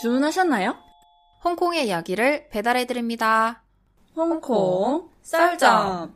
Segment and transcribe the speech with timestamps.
[0.00, 0.76] 주문하셨나요?
[1.44, 3.64] 홍콩의 이야기를 배달해드립니다.
[4.14, 6.14] 홍콩 썰점.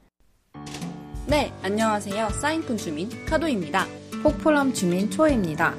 [1.27, 2.31] 네, 안녕하세요.
[2.41, 3.87] 사인폰 주민 카도입니다.
[4.23, 5.75] 폭포람 주민 초입니다.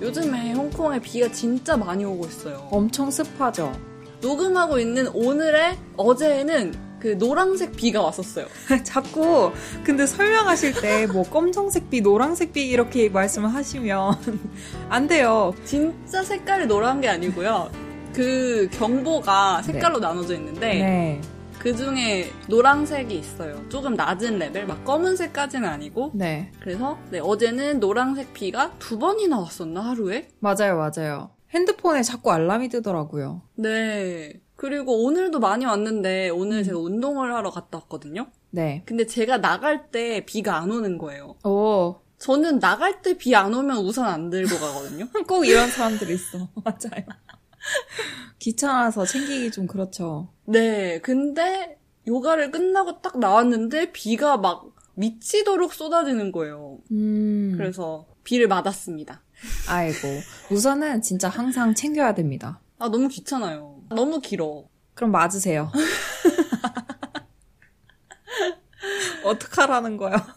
[0.00, 2.68] 요즘에 홍콩에 비가 진짜 많이 오고 있어요.
[2.70, 3.72] 엄청 습하죠?
[4.20, 8.46] 녹음하고 있는 오늘의 어제에는 그 노란색 비가 왔었어요.
[8.82, 9.52] 자꾸
[9.84, 14.14] 근데 설명하실 때 뭐 검정색 비, 노란색 비 이렇게 말씀을 하시면
[14.90, 15.54] 안 돼요.
[15.64, 17.70] 진짜 색깔이 노란 게 아니고요.
[18.12, 21.20] 그 경보가 색깔로 나눠져 있는데 네.
[21.60, 23.62] 그 중에 노란색이 있어요.
[23.68, 26.10] 조금 낮은 레벨, 막 검은색까지는 아니고.
[26.14, 26.50] 네.
[26.58, 30.28] 그래서 네, 어제는 노란색 비가 두 번이나 왔었나 하루에?
[30.40, 31.30] 맞아요, 맞아요.
[31.54, 33.42] 핸드폰에 자꾸 알람이 뜨더라고요.
[33.56, 34.32] 네.
[34.56, 36.64] 그리고 오늘도 많이 왔는데 오늘 음.
[36.64, 38.26] 제가 운동을 하러 갔다 왔거든요.
[38.50, 38.82] 네.
[38.86, 41.36] 근데 제가 나갈 때 비가 안 오는 거예요.
[41.44, 45.06] 오, 저는 나갈 때 비 안 오면 우산 안 들고 가거든요.
[45.28, 46.48] 꼭 이런 사람들이 있어.
[46.64, 47.04] 맞아요.
[48.38, 50.28] 귀찮아서 챙기기 좀 그렇죠.
[50.44, 51.00] 네.
[51.00, 56.78] 근데 요가를 끝나고 딱 나왔는데 비가 막 미치도록 쏟아지는 거예요.
[56.92, 57.54] 음.
[57.56, 59.22] 그래서 비를 맞았습니다.
[59.68, 59.96] 아이고.
[60.50, 62.60] 우선은 진짜 항상 챙겨야 됩니다.
[62.78, 63.75] 아, 너무 귀찮아요.
[63.90, 64.64] 너무 길어.
[64.94, 65.70] 그럼 맞으세요.
[69.24, 70.16] 어떡하라는 거야?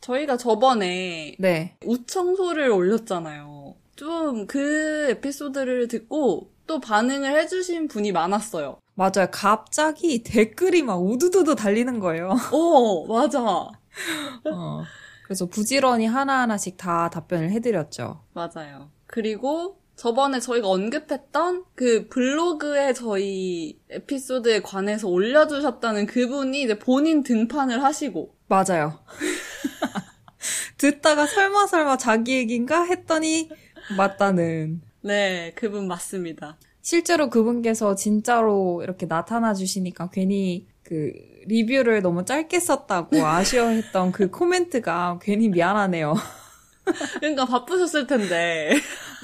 [0.00, 1.76] 저희가 저번에 네.
[1.84, 3.74] 우청소를 올렸잖아요.
[3.96, 8.78] 좀 그 에피소드를 듣고 또 반응을 해주신 분이 많았어요.
[8.94, 9.28] 맞아요.
[9.30, 12.30] 갑자기 댓글이 막 우두두두 달리는 거예요.
[12.52, 13.42] 어, 맞아.
[13.42, 14.84] 어.
[15.24, 18.20] 그래서 부지런히 하나하나씩 다 답변을 해드렸죠.
[18.32, 18.90] 맞아요.
[19.06, 28.34] 그리고 저번에 저희가 언급했던 그 블로그에 저희 에피소드에 관해서 올려주셨다는 그분이 이제 본인 등판을 하시고,
[28.48, 28.98] 맞아요.
[30.78, 33.48] 듣다가 설마 설마 자기 얘긴가 했더니
[33.96, 34.82] 맞다는.
[35.02, 36.56] 네, 그분 맞습니다.
[36.80, 41.12] 실제로 그분께서 진짜로 이렇게 나타나 주시니까 괜히 그
[41.46, 46.14] 리뷰를 너무 짧게 썼다고 아쉬워했던 그 코멘트가 괜히 미안하네요.
[47.20, 48.74] 그러니까 바쁘셨을 텐데.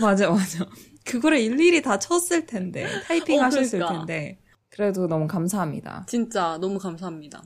[0.00, 0.66] 맞아, 맞아.
[1.04, 2.86] 그거를 일일이 다 쳤을 텐데.
[3.06, 3.98] 타이핑 어, 하셨을 그러니까.
[4.06, 4.38] 텐데.
[4.70, 6.04] 그래도 너무 감사합니다.
[6.08, 7.42] 진짜 너무 감사합니다.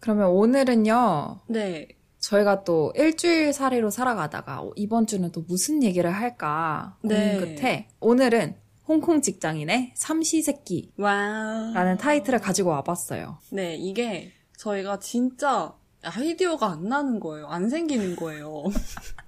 [0.00, 1.88] 그러면 오늘은요, 네.
[2.18, 7.38] 저희가 또 일주일 살이로 살아가다가 이번 주는 또 무슨 얘기를 할까 고민 네.
[7.38, 11.96] 끝에 오늘은 홍콩 직장인의 삼시세끼 라는 wow.
[11.98, 13.38] 타이틀을 가지고 와봤어요.
[13.50, 17.46] 네, 이게 저희가 진짜 아이디어가 안 나는 거예요.
[17.46, 18.64] 안 생기는 거예요.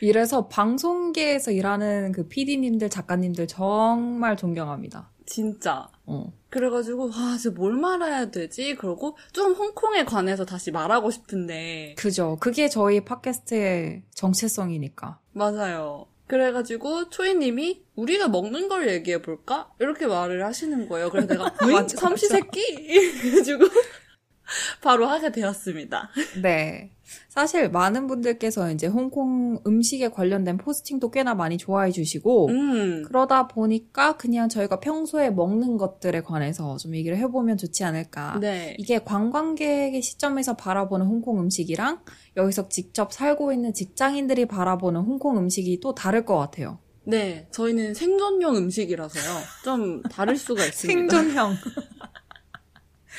[0.00, 5.10] 이래서 방송계에서 일하는 그 PD님들, 작가님들 정말 존경합니다.
[5.26, 5.88] 진짜.
[6.06, 6.32] 어.
[6.50, 8.74] 그래가지고, 아, 이제 뭘 말해야 되지?
[8.76, 11.94] 그러고 좀 홍콩에 관해서 다시 말하고 싶은데.
[11.96, 12.36] 그죠.
[12.40, 15.18] 그게 저희 팟캐스트의 정체성이니까.
[15.32, 16.06] 맞아요.
[16.26, 19.70] 그래가지고 초이님이 우리가 먹는 걸 얘기해 볼까?
[19.78, 21.10] 이렇게 말을 하시는 거예요.
[21.10, 21.54] 그래서 내가.
[21.88, 23.20] 삼시세끼?
[23.20, 23.64] 그래가지고
[24.82, 26.10] 바로 하게 되었습니다.
[26.42, 26.93] 네.
[27.28, 34.16] 사실 많은 분들께서 이제 홍콩 음식에 관련된 포스팅도 꽤나 많이 좋아해 주시고, 음, 그러다 보니까
[34.16, 38.38] 그냥 저희가 평소에 먹는 것들에 관해서 좀 얘기를 해보면 좋지 않을까.
[38.40, 38.76] 네.
[38.78, 42.00] 이게 관광객의 시점에서 바라보는 홍콩 음식이랑
[42.36, 46.78] 여기서 직접 살고 있는 직장인들이 바라보는 홍콩 음식이 또 다를 것 같아요.
[47.06, 49.42] 네, 저희는 생존용 음식이라서요.
[49.62, 51.16] 좀 다를 수가 있습니다.
[51.16, 51.54] 생존형.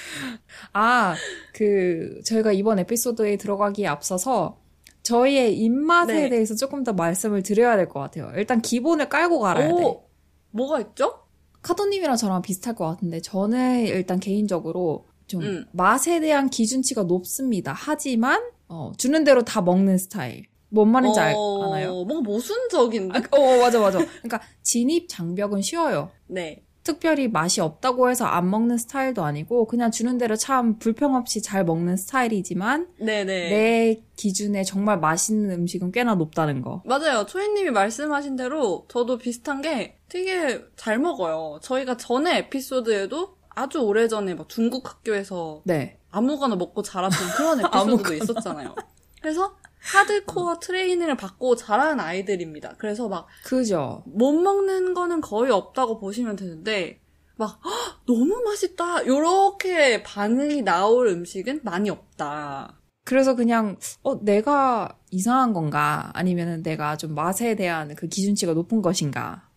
[0.73, 1.15] 아,
[1.53, 4.59] 그, 저희가 이번 에피소드에 들어가기에 앞서서
[5.03, 6.29] 저희의 입맛에 네.
[6.29, 8.31] 대해서 조금 더 말씀을 드려야 될 것 같아요.
[8.35, 9.83] 일단 기본을 깔고 갈아야 돼.
[9.83, 10.03] 오,
[10.51, 11.19] 뭐가 있죠?
[11.61, 15.65] 카도님이랑 저랑 비슷할 것 같은데, 저는 일단 개인적으로 좀 음.
[15.71, 17.73] 맛에 대한 기준치가 높습니다.
[17.75, 20.45] 하지만, 어, 주는 대로 다 먹는 스타일.
[20.69, 22.03] 뭔 말인지 알, 어, 아나요?
[22.03, 23.17] 뭔가 모순적인데?
[23.19, 23.99] 아, 어, 맞아, 맞아.
[23.99, 26.09] 그러니까, 진입 장벽은 쉬워요.
[26.27, 26.64] 네.
[26.89, 31.65] 특별히 맛이 없다고 해서 안 먹는 스타일도 아니고, 그냥 주는 대로 참 불평 없이 잘
[31.65, 33.25] 먹는 스타일이지만, 네네.
[33.49, 36.83] 내 기준에 정말 맛있는 음식은 꽤나 높다는 거.
[36.85, 37.25] 맞아요.
[37.25, 41.59] 초이님이 말씀하신 대로 저도 비슷한 게 되게 잘 먹어요.
[41.63, 45.97] 저희가 전에 에피소드에도 아주 오래전에 막 중국 학교에서 네.
[46.11, 48.13] 아무거나 먹고 자랐던 그런 에피소드도.
[48.13, 48.75] 있었잖아요.
[49.21, 49.55] 그래서
[49.85, 52.75] 하드코어 트레이닝을 받고 자란 아이들입니다.
[52.77, 54.03] 그래서 막못 그죠.
[54.07, 56.99] 먹는 거는 거의 없다고 보시면 되는데
[57.37, 62.79] 막 "헉, 너무 맛있다 요렇게 반응이 나올 음식은 많이 없다.
[63.07, 66.09] 그래서 그냥, 어, 내가 이상한 건가?
[66.15, 69.47] 아니면 내가 좀 맛에 대한 그 기준치가 높은 것인가?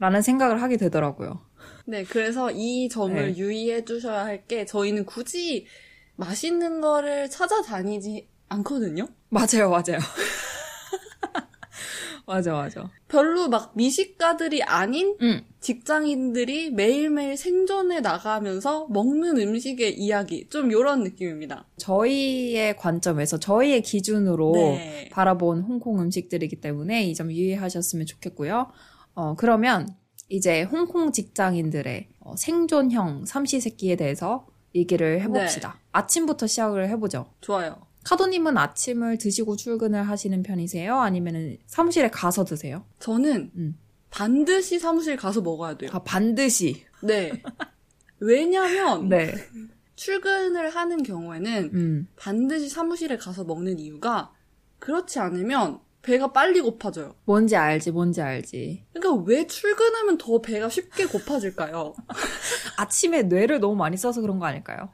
[0.00, 1.40] 라는 생각을 하게 되더라고요.
[1.86, 3.36] 네, 그래서 이 점을 네.
[3.36, 5.66] 유의해 주셔야 할 게 저희는 굳이
[6.16, 9.08] 맛있는 거를 찾아다니지 않거든요.
[9.28, 9.98] 맞아요, 맞아요.
[12.26, 12.90] 맞아, 맞아.
[13.06, 15.44] 별로 막 미식가들이 아닌 응.
[15.60, 20.48] 직장인들이 매일매일 생존해 나가면서 먹는 음식의 이야기.
[20.48, 21.66] 좀 요런 느낌입니다.
[21.76, 25.08] 저희의 관점에서, 저희의 기준으로 네.
[25.12, 28.72] 바라본 홍콩 음식들이기 때문에 이 점 유의하셨으면 좋겠고요.
[29.14, 29.88] 어, 그러면
[30.28, 35.78] 이제 홍콩 직장인들의 어, 생존형 삼시세끼에 대해서 얘기를 해봅시다.
[35.92, 37.26] 아침부터 시작을 해보죠.
[37.40, 37.85] 좋아요.
[38.06, 40.96] 카도님은 아침을 드시고 출근을 하시는 편이세요?
[40.96, 42.84] 아니면 사무실에 가서 드세요?
[43.00, 43.76] 저는 음.
[44.10, 45.90] 반드시 사무실 가서 먹어야 돼요.
[45.92, 46.84] 아, 반드시.
[47.02, 47.32] 네.
[48.20, 49.34] 왜냐면 네.
[49.96, 52.08] 출근을 하는 경우에는 음.
[52.14, 54.32] 반드시 사무실에 가서 먹는 이유가
[54.78, 57.16] 그렇지 않으면 배가 빨리 고파져요.
[57.24, 58.84] 뭔지 알지, 뭔지 알지.
[58.92, 61.96] 그러니까 왜 출근하면 더 배가 쉽게 고파질까요?
[62.78, 64.92] 아침에 뇌를 너무 많이 써서 그런 거 아닐까요?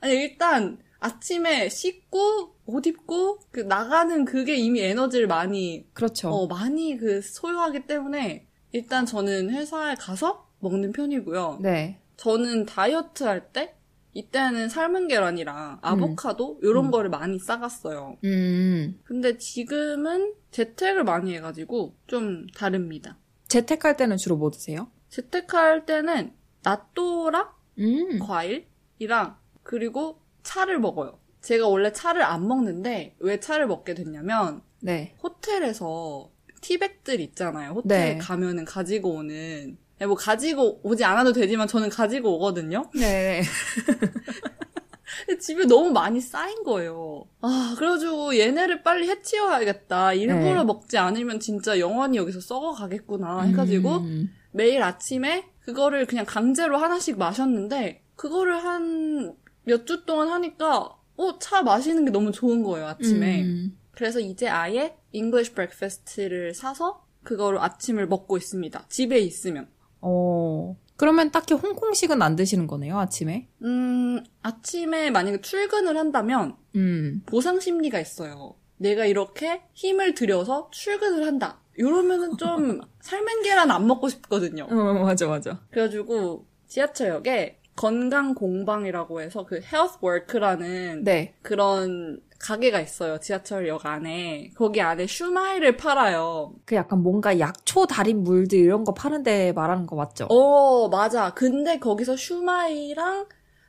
[0.00, 6.30] 아니 일단 아침에 씻고 옷 입고 그 나가는 그게 이미 에너지를 많이 그렇죠.
[6.30, 11.58] 어 많이 그 소요하기 때문에 일단 저는 회사에 가서 먹는 편이고요.
[11.60, 12.00] 네.
[12.16, 13.74] 저는 다이어트 할 때
[14.14, 16.90] 이때는 삶은 계란이랑 아보카도 이런 음.
[16.90, 18.16] 거를 많이 싸갔어요.
[18.24, 18.98] 음.
[19.04, 23.18] 근데 지금은 재택을 많이 해가지고 좀 다릅니다.
[23.48, 24.88] 재택할 때는 주로 뭐 드세요?
[25.10, 27.48] 재택할 때는 나또랑
[27.80, 28.18] 음.
[28.20, 31.18] 과일이랑 그리고 차를 먹어요.
[31.40, 35.14] 제가 원래 차를 안 먹는데 왜 차를 먹게 됐냐면 네.
[35.22, 36.30] 호텔에서
[36.60, 37.72] 티백들 있잖아요.
[37.72, 38.18] 호텔 네.
[38.18, 42.90] 가면은 가지고 오는 네, 뭐 가지고 오지 않아도 되지만 저는 가지고 오거든요.
[42.94, 43.42] 네.
[45.40, 47.24] 집에 너무 많이 쌓인 거예요.
[47.40, 50.14] 아, 그래가지고 얘네를 빨리 해치워야겠다.
[50.14, 50.64] 일부러 네.
[50.64, 54.30] 먹지 않으면 진짜 영원히 여기서 썩어가겠구나 해가지고 음.
[54.50, 59.34] 매일 아침에 그거를 그냥 강제로 하나씩 마셨는데 그거를 한
[59.64, 63.42] 몇 주 동안 하니까 어, 차 마시는 게 너무 좋은 거예요, 아침에.
[63.42, 63.78] 음.
[63.92, 68.86] 그래서 이제 아예 English breakfast를 사서 그거를 아침을 먹고 있습니다.
[68.88, 69.68] 집에 있으면.
[70.00, 70.76] 어.
[70.96, 73.48] 그러면 딱히 홍콩식은 안 드시는 거네요, 아침에?
[73.62, 77.22] 음, 아침에 만약에 출근을 한다면 음.
[77.26, 78.54] 보상 심리가 있어요.
[78.76, 81.60] 내가 이렇게 힘을 들여서 출근을 한다.
[81.76, 84.64] 이러면은 좀 삶은 계란 안 먹고 싶거든요.
[84.70, 84.74] 어,
[85.04, 85.60] 맞아, 맞아.
[85.70, 91.34] 그래가지고 지하철역에 건강 공방이라고 해서 그 헬스 워크라는 네.
[91.42, 93.18] 그런 가게가 있어요.
[93.18, 94.50] 지하철역 안에.
[94.54, 96.54] 거기 안에 슈마이를 팔아요.
[96.64, 100.26] 그 약간 뭔가 약초 달인 물들 이런 거 파는데 말하는 거 맞죠?
[100.26, 101.32] 어, 맞아.
[101.34, 103.26] 근데 거기서 슈마이랑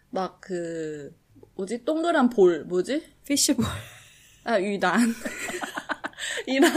[0.10, 1.14] 막 그
[1.56, 1.86] 뭐지?
[1.86, 3.04] 동그란 볼 뭐지?
[3.26, 3.66] fish ball.
[4.44, 5.00] 아, 鱼蛋.
[6.48, 6.72] 이랑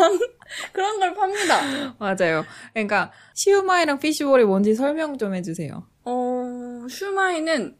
[0.73, 1.95] 그런 걸 팝니다.
[1.99, 2.45] 맞아요.
[2.73, 5.87] 그러니까 시우마이랑 피쉬볼이 뭔지 설명 좀 해주세요.
[6.11, 7.77] 어, 슈마이는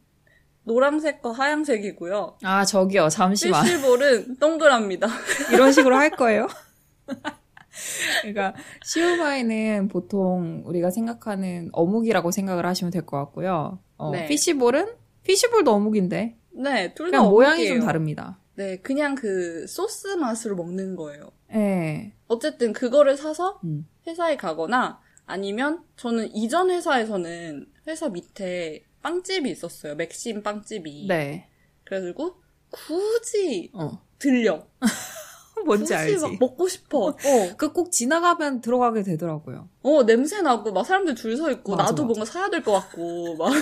[0.63, 2.37] 노란색과 하얀색이고요.
[2.43, 5.07] 아 저기요 잠시만 피쉬볼은 동그랍니다.
[5.51, 6.47] 이런 식으로 할 거예요?
[8.21, 8.53] 그러니까
[8.83, 13.79] 시우마이는 보통 우리가 생각하는 어묵이라고 생각을 하시면 될 것 같고요.
[13.97, 14.27] 어, 네.
[14.27, 14.87] 피쉬볼은
[15.23, 17.67] 피쉬볼도 어묵인데 네, 둘다 그냥 모양이.
[17.67, 18.37] 좀 다릅니다.
[18.55, 21.31] 네, 그냥 그 소스 맛으로 먹는 거예요.
[21.53, 22.11] 예.
[22.27, 23.87] 어쨌든 그거를 사서 음.
[24.05, 29.95] 회사에 가거나 아니면 저는 이전 회사에서는 회사 밑에 빵집이 있었어요.
[29.95, 31.05] 맥심 빵집이.
[31.07, 31.49] 네.
[31.85, 32.35] 그래가지고
[32.69, 34.01] 굳이 어.
[34.19, 34.67] 들려.
[35.65, 36.17] 뭔지 굳이 알지?
[36.21, 37.07] 막 먹고 싶어.
[37.09, 37.55] 어.
[37.57, 39.67] 그 꼭 지나가면 들어가게 되더라고요.
[39.83, 42.05] 어, 냄새 나고 막 사람들 줄 서 있고 맞아, 나도 맞아.
[42.05, 43.51] 뭔가 사야 될 것 같고 막.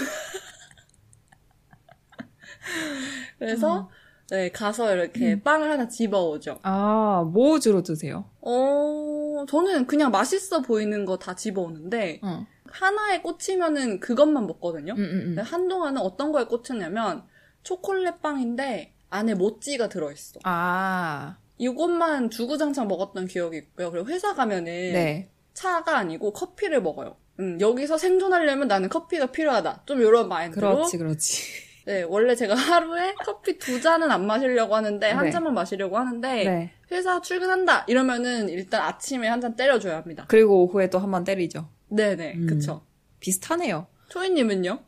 [3.40, 3.90] 그래서
[4.30, 5.42] 네, 가서 이렇게 음.
[5.42, 6.60] 빵을 하나 집어오죠.
[6.64, 8.30] 아, 뭐 주로 드세요?
[8.42, 12.46] 어, 저는 그냥 맛있어 보이는 거 다 집어오는데 어.
[12.72, 14.94] 하나에 꽂히면은 그것만 먹거든요.
[14.94, 15.44] 음, 음, 음.
[15.44, 17.24] 한동안은 어떤 거에 꽂혔냐면
[17.64, 20.40] 초콜릿 빵인데 안에 모찌가 들어있어.
[20.44, 23.92] 아, 이것만 주구장창 먹었던 기억이 있고요.
[23.92, 25.30] 그리고 회사 가면은 네.
[25.54, 27.16] 차가 아니고 커피를 먹어요.
[27.40, 29.84] 음, 여기서 생존하려면 나는 커피가 필요하다.
[29.86, 30.76] 좀 이런 마인드로.
[30.76, 31.44] 그렇지, 그렇지.
[31.86, 35.32] 네, 원래 제가 하루에 커피 두 잔은 안 마시려고 하는데 한 네.
[35.32, 36.72] 잔만 마시려고 하는데 네.
[36.92, 40.26] 회사 출근한다 이러면은 일단 아침에 한 잔 때려줘야 합니다.
[40.28, 41.70] 그리고 오후에 또 한 번 때리죠.
[41.90, 42.48] 네네, 음.
[42.48, 42.82] 그쵸.
[43.20, 43.88] 비슷하네요.
[44.10, 44.80] 초이님은요?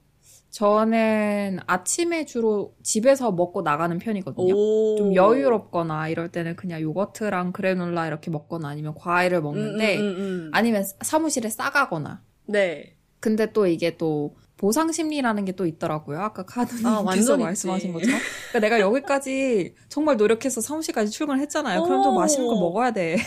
[0.52, 4.54] 저는 아침에 주로 집에서 먹고 나가는 편이거든요.
[4.56, 4.96] 오.
[4.98, 10.20] 좀 여유롭거나 이럴 때는 그냥 요거트랑 그래놀라 이렇게 먹거나 아니면 과일을 먹는데 음, 음, 음,
[10.20, 10.50] 음.
[10.54, 12.24] 아니면 사무실에 싸가거나.
[12.48, 12.96] 네.
[13.20, 16.20] 근데 또 이게 또 보상 심리라는 게 또 있더라고요.
[16.20, 17.94] 아까 카드님께서 아, 말씀하신.
[17.94, 18.20] 것처럼.
[18.50, 21.84] 그러니까 내가 여기까지 정말 노력해서 사무실까지 출근했잖아요.
[21.84, 22.20] 그럼 좀 오.
[22.20, 23.18] 맛있는 거 먹어야 돼.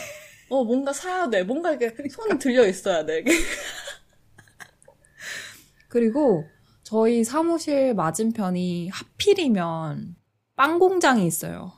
[0.52, 1.44] 어, 뭔가 사야 돼.
[1.44, 3.24] 뭔가 이렇게 손이 들려 있어야 돼.
[5.88, 6.44] 그리고
[6.82, 10.14] 저희 사무실 맞은편이 하필이면
[10.54, 11.72] 빵 공장이 있어요.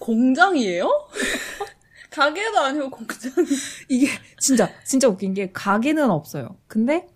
[0.00, 1.08] 공장이에요?
[2.10, 3.46] 가게도 아니고 공장이.
[3.88, 4.08] 이게
[4.40, 6.56] 진짜 진짜 웃긴 게 가게는 없어요.
[6.66, 7.06] 근데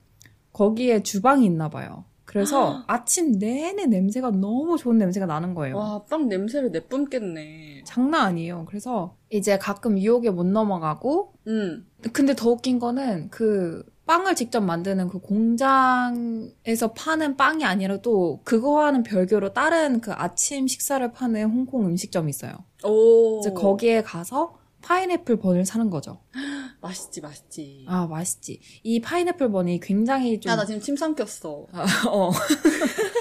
[0.52, 2.04] 거기에 주방이 있나 봐요.
[2.25, 5.76] 그래서 아침 내내 냄새가 너무 좋은 냄새가 나는 거예요.
[5.76, 7.82] 와, 빵 냄새를 내뿜겠네.
[7.85, 8.66] 장난 아니에요.
[8.68, 11.86] 그래서 이제 가끔 유혹에 못 넘어가고 음.
[12.12, 19.04] 근데 더 웃긴 거는 그 빵을 직접 만드는 그 공장에서 파는 빵이 아니라 또 그거와는
[19.04, 22.52] 별개로 다른 그 아침 식사를 파는 홍콩 음식점이 있어요.
[22.84, 23.38] 오.
[23.40, 26.20] 이제 거기에 가서 파인애플 번을 사는 거죠.
[26.82, 27.86] 맛있지, 맛있지.
[27.88, 28.60] 아 맛있지.
[28.82, 31.66] 이 파인애플 번이 굉장히 좀 야, 나 지금 침 삼켰어.
[31.72, 32.32] 아, 어.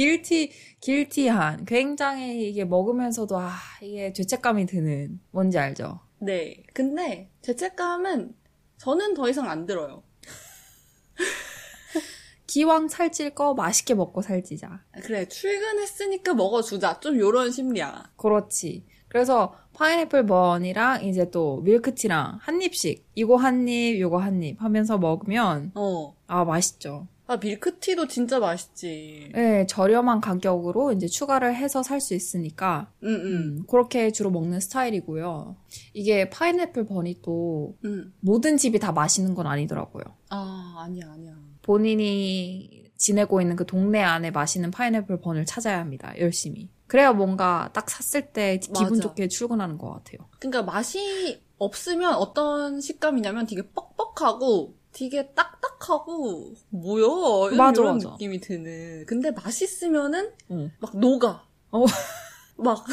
[0.00, 3.50] 길티, 길티한, 굉장히 이게 먹으면서도, 아,
[3.82, 6.00] 이게 죄책감이 드는, 뭔지 알죠?
[6.20, 6.62] 네.
[6.72, 8.34] 근데 죄책감은
[8.78, 10.02] 저는 더 이상 안 들어요.
[12.46, 14.82] 기왕 살찔 거 맛있게 먹고 살찌자.
[15.02, 16.98] 그래, 출근했으니까 먹어주자.
[17.00, 18.12] 좀 요런 심리야.
[18.16, 18.86] 그렇지.
[19.08, 24.96] 그래서 파인애플 번이랑 이제 또 밀크티랑 한 입씩, 이거 한 입, 요거 한 입 하면서
[24.96, 26.16] 먹으면, 어.
[26.26, 27.06] 아, 맛있죠.
[27.30, 29.30] 아, 밀크티도 진짜 맛있지.
[29.32, 33.24] 네, 저렴한 가격으로 이제 추가를 해서 살 수 있으니까, 응, 응.
[33.58, 35.54] 음, 그렇게 주로 먹는 스타일이고요.
[35.94, 38.12] 이게 파인애플 번이 또 응.
[38.18, 40.02] 모든 집이 다 맛있는 건 아니더라고요.
[40.30, 41.36] 아, 아니야, 아니야.
[41.62, 46.12] 본인이 지내고 있는 그 동네 안에 맛있는 파인애플 번을 찾아야 합니다.
[46.18, 46.68] 열심히.
[46.88, 49.02] 그래야 뭔가 딱 샀을 때 기분 맞아.
[49.02, 50.26] 좋게 출근하는 것 같아요.
[50.40, 58.10] 그러니까 맛이 없으면 어떤 식감이냐면 되게 뻑뻑하고 되게 딱딱하고 뭐야 이런, 맞아, 이런 맞아.
[58.10, 59.06] 느낌이 드는.
[59.06, 60.72] 근데 맛있으면은 응.
[60.80, 61.44] 막 녹아.
[61.70, 61.84] 어.
[62.56, 62.84] 막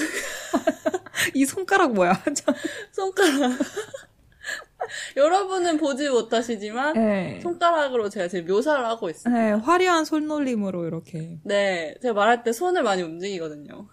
[1.34, 2.22] 이 손가락 뭐야?
[2.92, 3.52] 손가락.
[5.18, 7.40] 여러분은 보지 못하시지만 네.
[7.42, 9.34] 손가락으로 제가 지금 묘사를 하고 있어요.
[9.34, 11.40] 네, 화려한 손놀림으로 이렇게.
[11.44, 13.88] 네, 제가 말할 때 손을 많이 움직이거든요.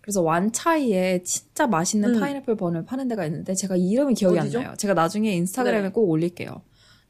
[0.00, 2.20] 그래서 완차이에 진짜 맛있는 음.
[2.20, 4.58] 파인애플 번을 파는 데가 있는데 제가 이름이 기억이 어디죠?
[4.58, 4.74] 안 나요.
[4.76, 5.90] 제가 나중에 인스타그램에 네.
[5.90, 6.62] 꼭 올릴게요.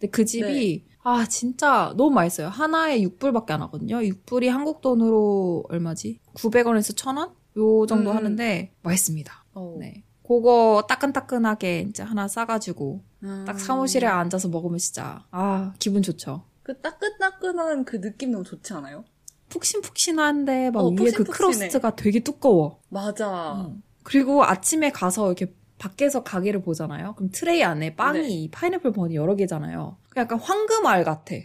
[0.05, 2.49] 근데 그 집이 아 진짜 너무 맛있어요.
[2.49, 3.97] 하나에 6불밖에 안 하거든요.
[3.99, 6.21] 6불이 한국 돈으로 얼마지?
[6.35, 7.33] 900원에서 1000원?
[7.57, 8.17] 요 정도 음.
[8.17, 9.45] 하는데 맛있습니다.
[9.55, 9.77] 어.
[9.79, 10.03] 네.
[10.27, 13.45] 그거 따끈따끈하게 이제 하나 싸가지고 음.
[13.47, 16.45] 딱 사무실에 앉아서 먹으면 진짜 아 기분 좋죠.
[16.63, 19.05] 그 따끈따끈한 그 느낌 너무 좋지 않아요?
[19.51, 21.69] 푹신푹신한데 막 어, 위에 그 푹신푹신해.
[21.69, 22.81] crust가 되게 두꺼워.
[22.89, 23.53] 맞아.
[23.55, 23.83] 음.
[24.03, 27.15] 그리고 아침에 가서 이렇게 밖에서 가게를 보잖아요.
[27.15, 28.49] 그럼 트레이 안에 빵이 네.
[28.51, 29.99] 파인애플 bun이 여러 개잖아요.
[30.17, 31.35] 약간 황금알 같아.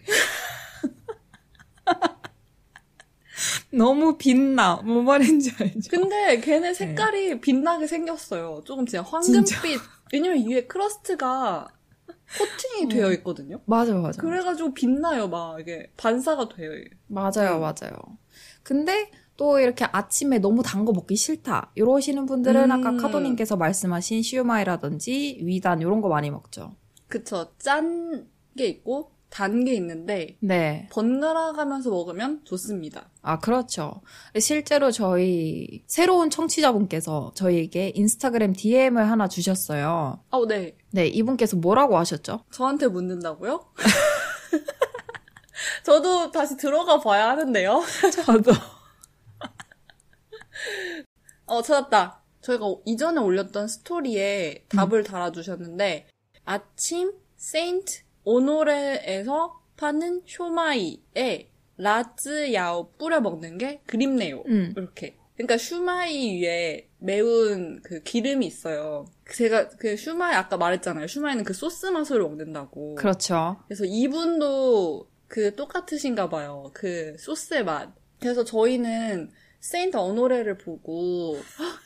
[3.71, 4.77] 너무 빛나.
[4.85, 5.89] 뭐 말인지 알죠?
[5.91, 8.61] 근데 걔네 색깔이 빛나게 생겼어요.
[8.65, 9.79] 조금 진짜 황금빛.
[10.13, 11.67] 왜냐면 위에 crust가
[12.37, 12.89] 코팅이 어.
[12.89, 13.59] 되어 있거든요.
[13.65, 14.13] 맞아요, 맞아요.
[14.19, 16.71] 그래가지고 빛나요, 막 이게 반사가 돼요.
[17.07, 17.61] 맞아요, 음.
[17.61, 17.97] 맞아요.
[18.63, 21.71] 근데 또 이렇게 아침에 너무 단 거 먹기 싫다.
[21.75, 22.71] 이러시는 분들은 음.
[22.71, 26.75] 아까 카도님께서 말씀하신 시우마이라든지 위단 이런 거 많이 먹죠.
[27.07, 27.47] 그쵸.
[27.57, 28.27] 짠
[28.57, 30.87] 게 있고 단 게 있는데 네.
[30.91, 33.09] 번갈아 가면서 먹으면 좋습니다.
[33.21, 34.01] 아, 그렇죠.
[34.39, 40.19] 실제로 저희 새로운 청취자분께서 저희에게 인스타그램 DM을 하나 주셨어요.
[40.31, 40.75] 어, 네.
[40.91, 42.43] 네, 이분께서 뭐라고 하셨죠?
[42.51, 43.63] 저한테 묻는다고요?
[45.85, 47.83] 저도 다시 들어가 봐야 하는데요.
[48.25, 48.51] 저도.
[51.49, 52.23] 어, 찾았다.
[52.41, 56.07] 저희가 이전에 올렸던 스토리에 답을 달아주셨는데,
[56.45, 64.43] 아침 Saint Honore에서 파는 쇼마이에 辣椒油 뿌려 먹는 게 그립네요.
[64.47, 64.73] 음.
[64.75, 65.15] 이렇게.
[65.35, 69.05] 그러니까 슈마이 위에 매운 그 기름이 있어요.
[69.33, 71.07] 제가 그 슈마이 아까 말했잖아요.
[71.07, 72.95] 슈마이는 그 소스 맛으로 먹는다고.
[72.95, 73.57] 그렇죠.
[73.67, 76.71] 그래서 이분도 그 똑같으신가 봐요.
[76.73, 77.93] 그 소스의 맛.
[78.19, 81.79] 그래서 저희는 Saint Honore를 보고 헉,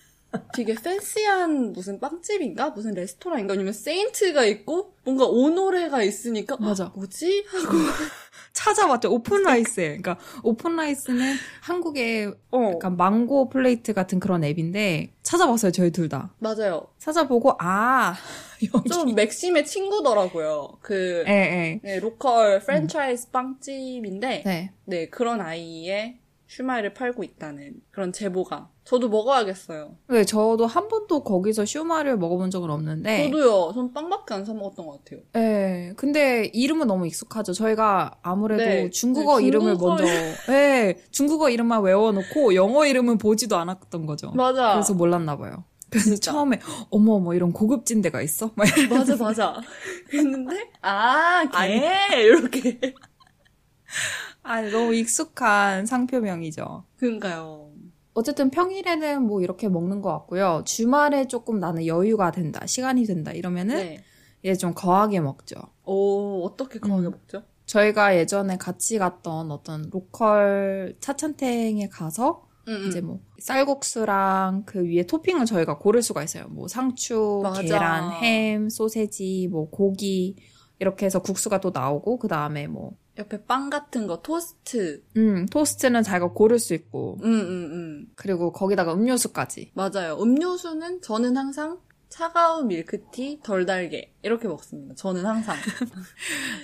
[0.55, 2.71] 되게 fancy한 무슨 빵집인가?
[2.71, 3.53] 무슨 레스토랑인가?
[3.53, 6.85] 아니면 Saint가 있고 뭔가 Honore가 있으니까 맞아.
[6.85, 7.45] 헉, 뭐지?
[7.47, 7.67] 하고
[8.53, 9.11] 찾아봤죠.
[9.11, 9.97] OpenRice에.
[9.97, 15.71] 그러니까 OpenRice는 한국의 어 약간 망고 플레이트 같은 그런 앱인데 찾아봤어요.
[15.71, 16.33] 저희 둘 다.
[16.39, 16.87] 맞아요.
[16.99, 18.15] 찾아보고 아
[18.73, 18.89] 여기.
[18.89, 20.77] 좀 Maxim의 친구더라고요.
[20.81, 21.79] 그 예, 예.
[21.83, 24.71] 네, local 프랜차이즈 빵집인데 네.
[24.85, 26.19] 네 그런 아이의
[26.57, 29.95] 슈마이를 팔고 있다는 그런 제보가 저도 먹어야겠어요.
[30.09, 33.25] 네, 저도 한 번도 거기서 슈마이를 먹어본 적은 없는데.
[33.25, 33.71] 저도요.
[33.73, 35.21] 전 빵밖에 안 사 먹었던 것 같아요.
[35.33, 37.53] 네, 근데 이름은 너무 익숙하죠.
[37.53, 40.03] 저희가 아무래도 네, 중국어 네, 이름을 중국어 먼저,
[40.51, 44.31] 네, 중국어 이름만 외워놓고 영어 이름은 보지도 않았던 거죠.
[44.31, 44.73] 맞아.
[44.73, 45.63] 그래서 몰랐나 봐요.
[45.89, 46.31] 그래서 진짜.
[46.33, 48.51] 처음에 어머 어머 이런 고급진 데가 있어?
[48.55, 48.67] 막.
[48.89, 49.61] 맞아, 맞아.
[50.09, 52.21] 그랬는데, 아, 개!
[52.21, 52.79] 이렇게.
[54.43, 56.83] 아니 너무 익숙한 상표명이죠.
[56.97, 57.71] 그러니까요.
[58.13, 60.61] 어쨌든 평일에는 뭐 이렇게 먹는 것 같고요.
[60.65, 64.03] 주말에 조금 나는 여유가 된다, 시간이 된다 이러면은 네.
[64.43, 65.55] 이제 좀 거하게 먹죠.
[65.83, 67.11] 오, 어떻게 거하게 음.
[67.11, 67.43] 먹죠?
[67.65, 75.45] 저희가 예전에 같이 갔던 어떤 로컬 차찬탱에 가서 음, 이제 뭐 쌀국수랑 그 위에 토핑을
[75.45, 76.47] 저희가 고를 수가 있어요.
[76.49, 77.61] 뭐 상추, 맞아.
[77.61, 80.35] 계란, 햄, 소세지, 뭐 고기
[80.79, 85.03] 이렇게 해서 국수가 또 나오고 그 다음에 뭐 옆에 빵 같은 거, 토스트.
[85.17, 88.07] 음, 토스트는 자기가 고를 수 있고 음, 음, 음.
[88.15, 89.71] 그리고 거기다가 음료수까지.
[89.75, 90.17] 맞아요.
[90.19, 91.79] 음료수는 저는 항상
[92.09, 94.13] 차가운 밀크티, 덜 달게.
[94.21, 94.93] 이렇게 먹습니다.
[94.95, 95.55] 저는 항상.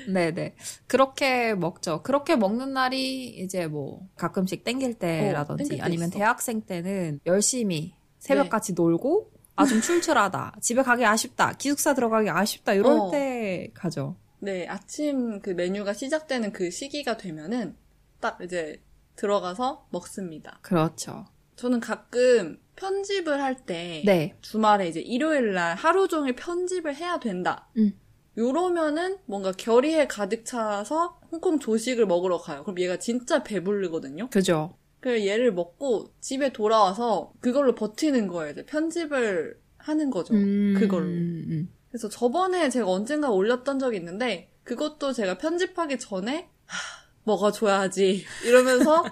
[0.08, 0.56] 네네.
[0.88, 2.01] 그렇게 먹죠.
[2.03, 6.18] 그렇게 먹는 날이 이제 뭐 가끔씩 땡길 때라든지 땡길 때 아니면 있어.
[6.18, 8.82] 대학생 때는 열심히 새벽같이 네.
[8.82, 10.56] 놀고 아 좀 출출하다.
[10.62, 11.53] 집에 가기 아쉽다.
[11.53, 12.74] 기숙사 들어가기 아쉽다.
[12.74, 13.12] 이럴 어.
[13.12, 14.15] 때 가죠.
[14.39, 17.75] 네, 아침 그 메뉴가 시작되는 그 시기가 되면은
[18.19, 18.81] 딱 이제
[19.15, 20.60] 들어가서 먹습니다.
[20.62, 21.25] 그렇죠.
[21.55, 24.38] 저는 가끔 편집을 할때 네.
[24.41, 27.67] 주말에 이제 일요일 날 하루 종일 편집을 해야 된다.
[27.77, 27.91] 음.
[28.38, 32.63] 요러면은 뭔가 결의에 가득 차서 홍콩 조식을 먹으러 가요.
[32.63, 34.29] 그럼 얘가 진짜 배부르거든요.
[34.29, 34.77] 그죠.
[35.01, 38.53] 그래서 얘를 먹고 집에 돌아와서 그걸로 버티는 거예요.
[38.65, 40.34] 편집을 하는 거죠.
[40.34, 41.05] 그걸로.
[41.05, 41.69] 음, 음.
[41.89, 46.77] 그래서 저번에 제가 언젠가 올렸던 적이 있는데 그것도 제가 편집하기 전에 하,
[47.24, 49.03] 먹어줘야지 이러면서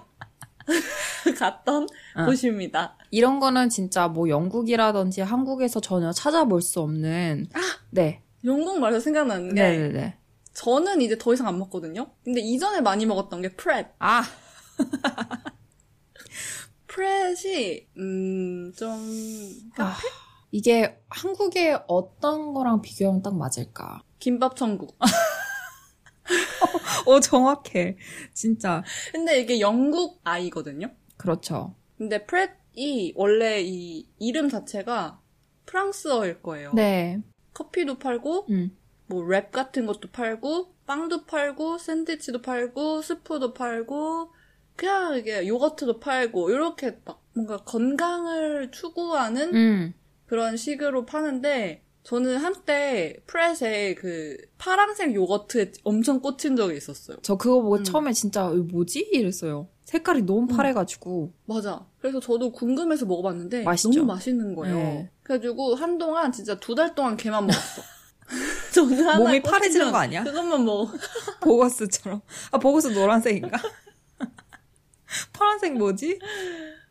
[1.39, 2.25] 갔던 어.
[2.25, 2.97] 곳입니다.
[3.11, 7.47] 이런 거는 진짜 뭐 영국이라든지 한국에서 전혀 찾아볼 수 없는
[7.89, 8.21] 네.
[8.43, 10.17] 영국 말해서 생각나는 게 네네네.
[10.53, 12.11] 저는 이제 더 이상 안 먹거든요.
[12.23, 13.87] 근데 이전에 많이 먹었던 게 프렛.
[13.99, 14.23] 아,
[16.87, 18.89] 프렛이 음좀
[19.77, 19.95] 아,
[20.51, 24.01] 이게 한국의 어떤 거랑 비교하면 딱 맞을까?
[24.19, 24.97] 김밥 천국.
[27.05, 27.97] 어, 정확해.
[28.33, 28.83] 진짜.
[29.11, 30.89] 근데 이게 영국 아이거든요.
[31.17, 31.75] 그렇죠.
[31.97, 35.19] 근데 Pret이 원래 이 이름 자체가
[35.65, 36.71] 프랑스어일 거예요.
[36.73, 37.21] 네.
[37.53, 38.77] 커피도 팔고 음.
[39.07, 44.31] 뭐 랩 같은 것도 팔고 빵도 팔고 샌드위치도 팔고 스프도 팔고
[44.75, 49.93] 그냥 이게 요거트도 팔고 이렇게 막 뭔가 건강을 추구하는 음.
[50.27, 57.17] 그런 식으로 파는데 저는 한때 Pret에 그 파란색 요거트에 엄청 꽂힌 적이 있었어요.
[57.21, 57.83] 저 그거 보고 음.
[57.83, 58.99] 처음에 진짜 뭐지?
[59.11, 59.67] 이랬어요.
[59.83, 61.33] 색깔이 너무 파래가지고.
[61.45, 61.85] 맞아.
[61.99, 63.99] 그래서 저도 궁금해서 먹어봤는데 맛있죠?
[63.99, 64.75] 너무 맛있는 거예요.
[64.77, 65.11] 네.
[65.23, 67.81] 그래가지고 한동안 진짜 두 달 동안 걔만 먹었어.
[68.75, 70.23] 저는 몸이 파래지는 거 아니야?
[70.23, 70.91] 그것만 먹어.
[71.41, 72.21] 보거스처럼.
[72.51, 73.57] 아, 보거스 노란색인가?
[75.33, 76.19] 파란색 뭐지?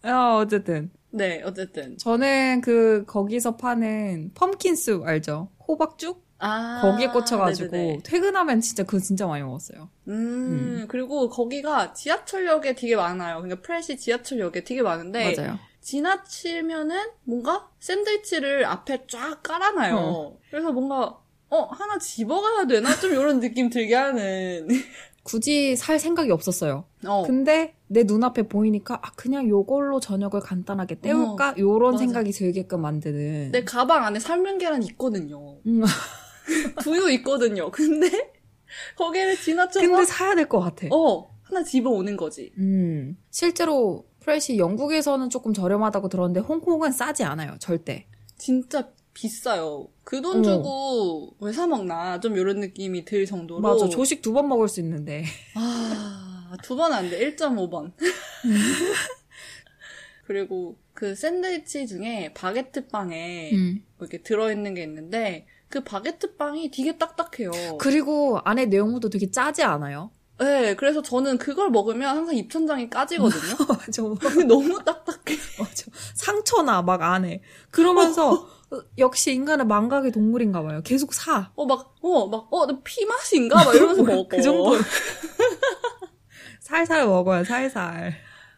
[0.03, 0.91] 아, 어쨌든.
[1.17, 1.97] 네, 어쨌든.
[1.99, 5.49] 저는 그, 거기서 파는 펌킨숲 알죠?
[5.67, 6.25] 호박죽?
[6.39, 6.81] 아.
[6.83, 7.99] 거기에 꽂혀가지고, 네네네.
[8.05, 9.89] 퇴근하면 진짜 그거 진짜 많이 먹었어요.
[10.09, 13.41] 음, 그리고 거기가 지하철역에 되게 많아요.
[13.41, 15.35] 그러니까 프렛이 지하철역에 되게 많은데.
[15.35, 15.59] 맞아요.
[15.81, 19.97] 지나치면은 뭔가 샌드위치를 앞에 쫙 깔아놔요.
[19.97, 20.39] 어.
[20.51, 22.95] 그래서 뭔가, 어, 하나 집어가야 되나?
[23.01, 24.69] 좀 이런 느낌 들게 하는.
[25.23, 26.85] 굳이 살 생각이 없었어요.
[27.07, 27.23] 어.
[27.27, 31.55] 근데 내 눈앞에 보이니까, 아, 그냥 요걸로 저녁을 간단하게 때울까?
[31.59, 32.05] 요런 맞아.
[32.05, 33.53] 생각이 들게끔 만드는.
[33.53, 35.59] 내 가방 안에 삶은 계란 있거든요.
[35.67, 35.83] 음.
[36.83, 37.71] 두유 있거든요.
[37.71, 38.11] 근데
[38.97, 40.89] 거기를 지나쳐서 근데 사야 될 것 같아.
[40.91, 42.53] 어 하나 집어오는 거지.
[42.59, 43.17] 음.
[43.31, 47.55] 실제로 프렛이 영국에서는 조금 저렴하다고 들었는데 홍콩은 싸지 않아요.
[47.61, 48.07] 절대.
[48.37, 49.89] 진짜 비싸요.
[50.05, 50.43] 그돈 어.
[50.43, 53.61] 주고 왜사 먹나 좀 이런 느낌이 들 정도로.
[53.61, 53.89] 맞아.
[53.89, 55.25] 조식 두 번 먹을 수 있는데.
[55.55, 57.19] 아 두 번 안 돼.
[57.37, 57.93] 1.5번.
[60.27, 63.85] 그리고 그 샌드위치 중에 바게트 빵에 음.
[63.99, 67.79] 뭐 이렇게 들어있는 게 있는데 그 바게트 빵이 되게 딱딱해요.
[67.79, 70.11] 그리고 안에 내용물도 되게 짜지 않아요?
[70.39, 73.57] 네, 그래서 저는 그걸 먹으면 항상 입천장이 까지거든요.
[73.69, 74.03] 맞아.
[74.47, 75.37] 너무 딱딱해.
[75.59, 75.87] 맞아.
[76.15, 77.41] 상처나 막 안에.
[77.71, 78.33] 그러면서
[78.71, 80.83] 어, 역시 인간은 망각의 동물인가 봐요.
[80.85, 81.53] 계속 사.
[81.55, 83.65] 어, 막, 어, 막, 어, 나 피맛인가?
[83.65, 84.27] 막 이러면서 먹어.
[84.29, 84.73] 그 정도.
[86.67, 87.45] 살살 먹어요.
[87.45, 88.15] 살살.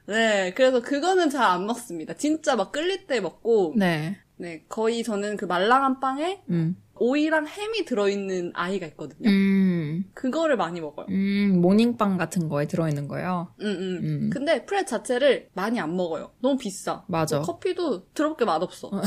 [0.07, 2.14] 네, 그래서 그거는 잘 안 먹습니다.
[2.14, 4.16] 진짜 막 끓일 때 먹고, 네.
[4.37, 4.64] 네.
[4.68, 6.77] 거의 저는 그 말랑한 빵에 음.
[6.94, 9.29] 오이랑 햄이 들어있는 아이가 있거든요.
[9.29, 10.05] 음.
[10.14, 11.07] 그거를 많이 먹어요.
[11.11, 11.61] 음.
[11.61, 13.53] 모닝빵 같은 거에 들어있는 거요.
[13.61, 14.01] 음, 음.
[14.03, 14.31] 음.
[14.33, 16.33] 근데 프렛 자체를 많이 안 먹어요.
[16.40, 17.05] 너무 비싸.
[17.09, 17.42] 맞아.
[17.42, 18.90] 커피도 더럽게 맛없어.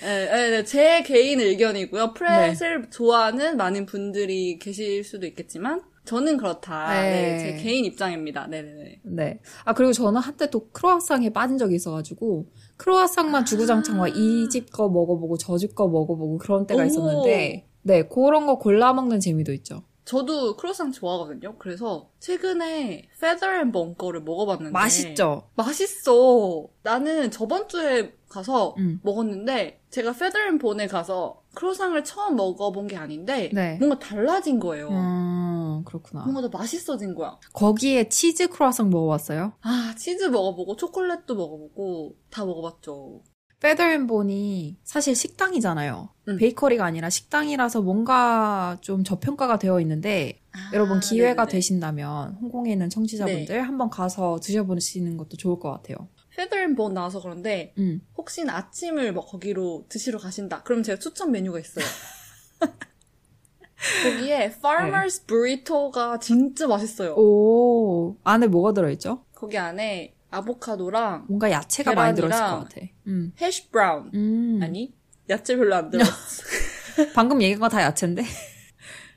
[0.00, 2.14] 네, 네, 네, 제 개인 의견이고요.
[2.14, 7.02] 프렛을 좋아하는 많은 분들이 계실 수도 있겠지만, 저는 그렇다.
[7.02, 7.38] 네, 네.
[7.38, 8.46] 제 개인 입장입니다.
[8.46, 9.00] 네네네.
[9.04, 9.40] 네.
[9.66, 12.46] 아, 그리고 저는 한때 또 크로아상에 빠진 적이 있어가지고,
[12.78, 16.86] 크로아상만 주구장창 막이집 거 먹어보고 저 집 거 먹어보고 그런 때가 오.
[16.86, 19.82] 있었는데, 네, 그런 거 골라 먹는 재미도 있죠.
[20.06, 21.56] 저도 크로상 좋아하거든요.
[21.58, 25.42] 그래서 최근에 feather and bone 거를 먹어봤는데 맛있죠?
[25.54, 26.66] 맛있어.
[26.82, 29.00] 나는 저번 주에 가서 음.
[29.02, 33.78] 먹었는데 제가 feather and bone에 가서 크로상을 처음 먹어본 게 아닌데 네.
[33.78, 34.90] 뭔가 달라진 거예요.
[34.90, 36.22] 음, 그렇구나.
[36.22, 37.36] 뭔가 더 맛있어진 거야.
[37.52, 39.54] 거기에 치즈 크루아상 먹어봤어요?
[39.62, 43.24] 아 치즈 먹어보고 초콜릿도 먹어보고 다 먹어봤죠.
[43.58, 46.10] Feather & Bone이 사실 식당이잖아요.
[46.28, 46.36] 음.
[46.36, 51.52] 베이커리가 아니라 식당이라서 뭔가 좀 저평가가 되어 있는데 아, 여러분 기회가 네네네.
[51.54, 55.96] 되신다면 홍콩에 있는 청취자분들 한번 가서 드셔보시는 것도 좋을 것 같아요.
[56.38, 58.00] Feather & Bone 나와서 그런데 음.
[58.16, 60.62] 혹시나 아침을 뭐 거기로 드시러 가신다.
[60.62, 61.84] 그럼 제가 추천 메뉴가 있어요.
[64.04, 67.14] 거기에 Farmer's Burrito가 진짜 맛있어요.
[67.16, 69.24] 오, 안에 뭐가 들어있죠?
[69.34, 72.80] 거기 안에 아보카도랑 뭔가 야채가 많이 들어있을 것 같아.
[73.08, 73.32] 음.
[73.40, 74.60] hash brown 음.
[74.62, 74.94] 아니
[75.28, 76.12] 야채 별로 안 들어있어.
[77.14, 78.22] 방금 얘기한 거 다 야채인데?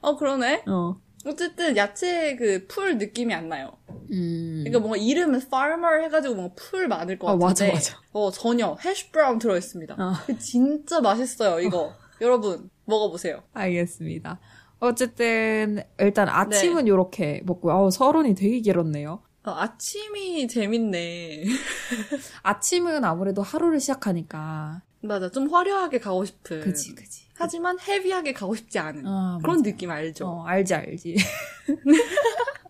[0.01, 0.63] 어 그러네.
[0.67, 0.99] 어.
[1.25, 3.77] 어쨌든 야채 그 풀 느낌이 안 나요.
[4.11, 4.61] 음.
[4.63, 7.71] 그러니까 뭔가 이름은 farmer 해가지고 뭔가 풀 많을 것 어, 같은데.
[7.73, 8.01] 맞아, 맞아.
[8.11, 9.95] 어 전혀 hash brown 들어있습니다.
[9.97, 10.13] 어.
[10.25, 11.93] 그 진짜 맛있어요 이거.
[12.19, 13.43] 여러분 먹어보세요.
[13.53, 14.39] 알겠습니다.
[14.79, 16.89] 어쨌든 일단 아침은 네.
[16.89, 17.73] 요렇게 먹고요.
[17.73, 19.21] 어우, 서론이 되게 길었네요.
[19.43, 21.45] 어, 아침이 재밌네.
[22.43, 24.81] 아침은 아무래도 하루를 시작하니까.
[25.03, 26.61] 맞아 좀 화려하게 가고 싶은.
[26.61, 27.25] 그치, 그치.
[27.33, 29.69] 하지만 헤비하게 가고 싶지 않은 아, 그런 맞아.
[29.71, 30.27] 느낌 알죠?
[30.27, 31.15] 어, 알지, 알지.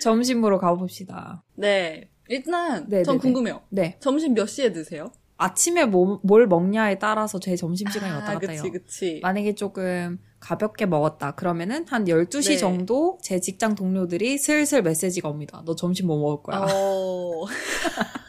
[0.00, 1.42] 점심으로 가봅시다.
[1.54, 2.08] 네.
[2.28, 3.22] 일단 네, 전 네, 네.
[3.22, 3.62] 궁금해요.
[3.68, 3.96] 네.
[4.00, 5.10] 점심 몇 시에 드세요?
[5.36, 8.62] 아침에 뭐, 뭘 먹냐에 따라서 제 점심시간이 왔다 아, 갔다 해요.
[8.62, 9.20] 그치 그치.
[9.22, 11.32] 만약에 조금 가볍게 먹었다.
[11.32, 12.56] 그러면은 한 12시 네.
[12.58, 15.62] 정도 제 직장 동료들이 슬슬 메시지가 옵니다.
[15.64, 16.66] 너 점심 뭐 먹을 거야?
[16.70, 17.44] 어...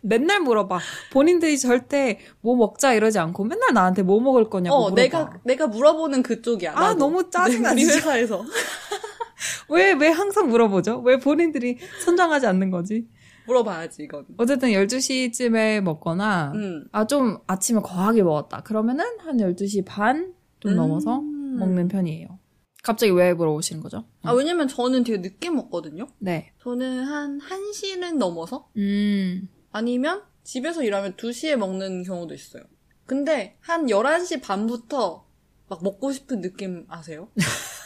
[0.00, 0.78] 맨날 물어봐.
[1.12, 5.02] 본인들이 절대 뭐 먹자 이러지 않고 맨날 나한테 뭐 먹을 거냐고 어, 물어봐.
[5.02, 6.72] 내가 내가 물어보는 그쪽이야.
[6.74, 6.98] 아, 나도.
[6.98, 7.96] 너무 짜증나, 우리 진짜.
[7.96, 8.44] 회사에서
[9.70, 11.00] 왜, 왜 항상 물어보죠?
[11.00, 13.08] 왜 본인들이 선정하지 않는 거지?
[13.46, 14.26] 물어봐야지 이건.
[14.38, 16.86] 어쨌든 12시쯤에 먹거나, 음.
[16.92, 18.62] 아, 좀 아침에 거하게 먹었다.
[18.62, 20.76] 그러면은 한 12시 반 좀 음.
[20.76, 22.38] 넘어서 먹는 편이에요.
[22.82, 24.04] 갑자기 왜 물어보시는 거죠?
[24.22, 26.06] 아 왜냐면 저는 되게 늦게 먹거든요.
[26.18, 26.52] 네.
[26.62, 29.48] 저는 한 1시는 넘어서 음.
[29.72, 32.62] 아니면 집에서 일하면 2시에 먹는 경우도 있어요.
[33.06, 35.26] 근데 한 11시 반부터
[35.68, 37.28] 막 먹고 싶은 느낌 아세요?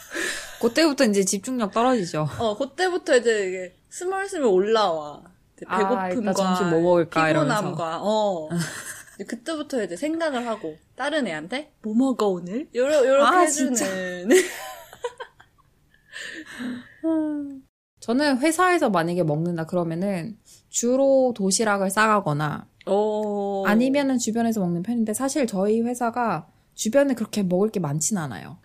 [0.60, 2.28] 그때부터 이제 집중력 떨어지죠.
[2.38, 5.22] 어, 그때부터 이제 이게 스멀스멀 올라와.
[5.66, 8.48] 아, 배고픔과 점심 뭐 먹을까 피곤함과 어.
[9.26, 12.68] 그때부터 이제 생각을 하고 다른 애한테 뭐 먹어 오늘?
[12.74, 14.28] 요러 요렇게 아, 해주는.
[18.00, 23.64] 저는 회사에서 만약에 먹는다 그러면은 주로 도시락을 싸가거나 어.
[23.66, 28.58] 아니면은 주변에서 먹는 편인데 사실 저희 회사가 주변에 그렇게 먹을 게 많진 않아요.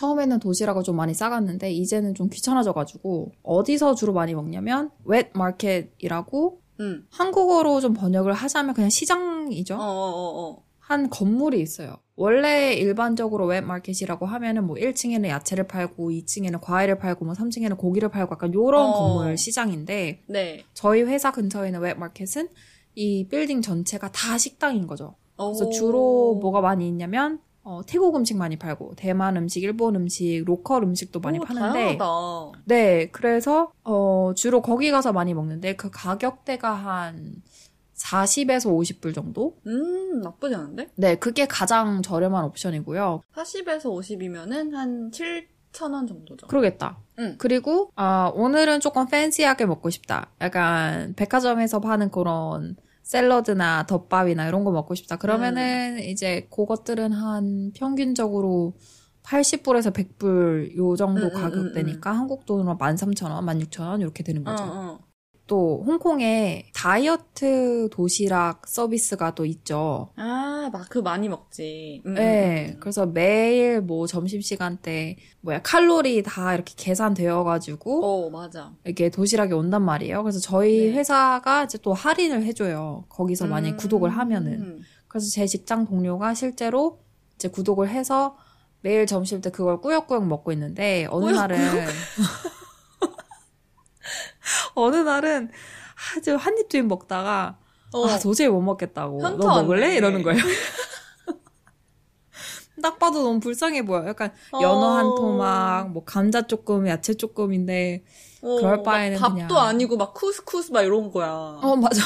[0.00, 7.04] 처음에는 도시락을 좀 많이 싸갔는데 이제는 좀 귀찮아져가지고 어디서 주로 많이 먹냐면 wet market이라고 응.
[7.10, 9.74] 한국어로 좀 번역을 하자면 그냥 시장이죠.
[9.74, 10.62] 어, 어, 어, 어.
[10.78, 11.98] 한 건물이 있어요.
[12.16, 18.32] 원래 일반적으로 market이라고 하면은 뭐 1층에는 야채를 팔고 2층에는 과일을 팔고 뭐 3층에는 고기를 팔고
[18.32, 18.92] 약간 요런 어.
[18.94, 20.64] 건물 시장인데 네.
[20.72, 22.48] 저희 회사 근처에 있는 market은
[22.94, 25.16] 이 빌딩 전체가 다 식당인 거죠.
[25.36, 25.70] 그래서 오.
[25.70, 27.38] 주로 뭐가 많이 있냐면
[27.70, 32.62] 어, 태국 음식 많이 팔고 대만 음식, 일본 음식, 로컬 음식도 많이 오, 파는데 다양하다.
[32.64, 37.42] 네 그래서 어, 주로 거기 가서 많이 먹는데 그 가격대가 한
[37.94, 39.56] 40에서 50불 정도?
[39.68, 40.88] 음, 나쁘지 않은데?
[40.96, 43.22] 네 그게 가장 저렴한 옵션이고요.
[43.36, 46.48] 40에서 50이면은 한 7,000원 정도죠.
[46.48, 46.98] 그러겠다.
[47.20, 47.36] 응.
[47.38, 50.30] 그리고 아 오늘은 조금 팬시하게 먹고 싶다.
[50.40, 52.74] 약간 백화점에서 파는 그런
[53.10, 55.16] 샐러드나 덮밥이나 이런 거 먹고 싶다.
[55.16, 58.74] 그러면은 이제 그것들은 한 평균적으로
[59.24, 64.64] 80불에서 100불 요 정도 음, 음, 가격대니까 한국 돈으로 13,000원, 16,000원 이렇게 되는 어, 거죠.
[64.64, 64.98] 어.
[65.50, 70.10] 또 홍콩에 다이어트 도시락 서비스가 또 있죠.
[70.14, 72.02] 아, 막 그 많이 먹지.
[72.06, 72.80] 음, 네, 음, 음.
[72.80, 78.72] 그래서 매일 뭐 점심시간 때 뭐야 칼로리 다 이렇게 계산되어 가지고 어, 맞아.
[78.84, 80.22] 이렇게 도시락이 온단 말이에요.
[80.22, 80.92] 그래서 저희 네.
[80.92, 83.04] 회사가 이제 또 할인을 해 줘요.
[83.08, 83.76] 거기서 만약 음.
[83.76, 84.82] 구독을 하면은.
[85.08, 87.00] 그래서 제 직장 동료가 실제로
[87.34, 88.36] 이제 구독을 해서
[88.82, 91.34] 매일 점심 때 그걸 꾸역꾸역 먹고 있는데 어느 꾸역꾸역?
[91.48, 91.86] 날은
[94.74, 95.50] 어느 날은
[96.16, 97.58] 아주 한 입쯤 먹다가
[97.92, 98.06] 어.
[98.06, 99.96] 아 도저히 못 먹겠다고 너 먹을래?
[99.96, 100.40] 이러는 거예요.
[102.82, 104.06] 딱 봐도 너무 불쌍해 보여.
[104.08, 105.14] 약간 연어 한 어.
[105.14, 108.04] 토막, 뭐 감자 조금, 야채 조금인데
[108.42, 111.28] 어, 그럴 막 바에는 밥도 그냥- 아니고 막 쿠스쿠스 막 이런 거야.
[111.30, 112.00] 어, 맞아.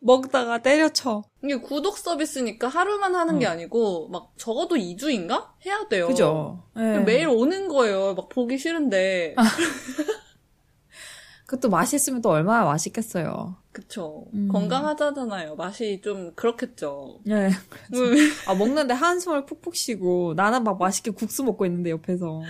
[0.00, 1.22] 먹다가 때려쳐.
[1.44, 3.50] 이게 구독 서비스니까 하루만 하는 게 어.
[3.50, 6.08] 아니고 막 적어도 2주인가 해야 돼요.
[6.08, 6.62] 그죠?
[6.76, 6.98] 예.
[6.98, 8.14] 매일 오는 거예요.
[8.14, 9.34] 막 보기 싫은데.
[11.46, 13.56] 그것도 맛있으면 또 얼마나 맛있겠어요.
[13.72, 14.26] 그쵸.
[14.34, 14.48] 음.
[14.52, 15.56] 건강하다잖아요.
[15.56, 17.18] 맛이 좀 그렇겠죠.
[17.24, 17.50] 네.
[17.92, 18.14] 음.
[18.46, 22.42] 아, 먹는데 한숨을 푹푹 쉬고, 나는 막 맛있게 국수 먹고 있는데, 옆에서.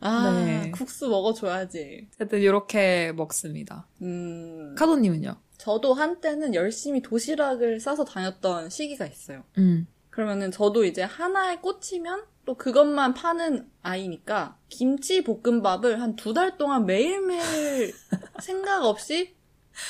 [0.00, 0.72] 아, 네.
[0.72, 2.08] 국수 먹어줘야지.
[2.18, 3.86] 하여튼, 이렇게 먹습니다.
[4.02, 4.74] 음.
[4.76, 5.36] 카도님은요?
[5.62, 9.44] 저도 한때는 열심히 도시락을 싸서 다녔던 시기가 있어요.
[9.58, 9.86] 음.
[10.10, 16.84] 그러면은 저도 이제 하나에 꽂히면 또 그것만 파는 아이니까 김치 볶음밥을 한 두 달 동안
[16.84, 17.94] 매일매일
[18.42, 19.36] 생각 없이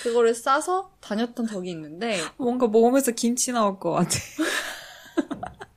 [0.02, 4.10] 그거를 싸서 다녔던 적이 있는데 뭔가 먹으면서 김치 나올 것 같아.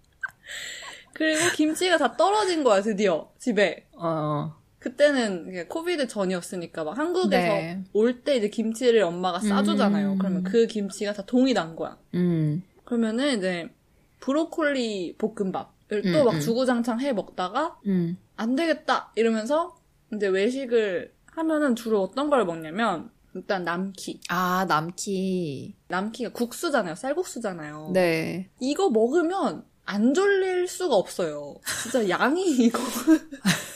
[1.14, 4.54] 그리고 김치가 다 떨어진 거야 드디어 집에 어.
[4.86, 7.84] 그때는 COVID 전이었으니까 막 한국에서 네.
[7.92, 10.12] 올때 이제 김치를 엄마가 싸주잖아요.
[10.12, 10.18] 음.
[10.20, 11.98] 그러면 그 김치가 다 동이 난 거야.
[12.14, 12.62] 음.
[12.84, 13.68] 그러면은 이제
[14.20, 16.40] 브로콜리 볶음밥을 음, 또막 음.
[16.40, 18.18] 주구장창 해 먹다가 음.
[18.36, 19.76] 안 되겠다 이러면서
[20.14, 24.22] 이제 외식을 하면은 주로 어떤 걸 먹냐면 일단 남키.
[24.30, 25.74] 아, 남키.
[25.88, 26.94] 남키가 국수잖아요.
[26.94, 27.90] 쌀국수잖아요.
[27.92, 28.52] 네.
[28.60, 31.56] 이거 먹으면 안 졸릴 수가 없어요.
[31.82, 32.78] 진짜 양이 이거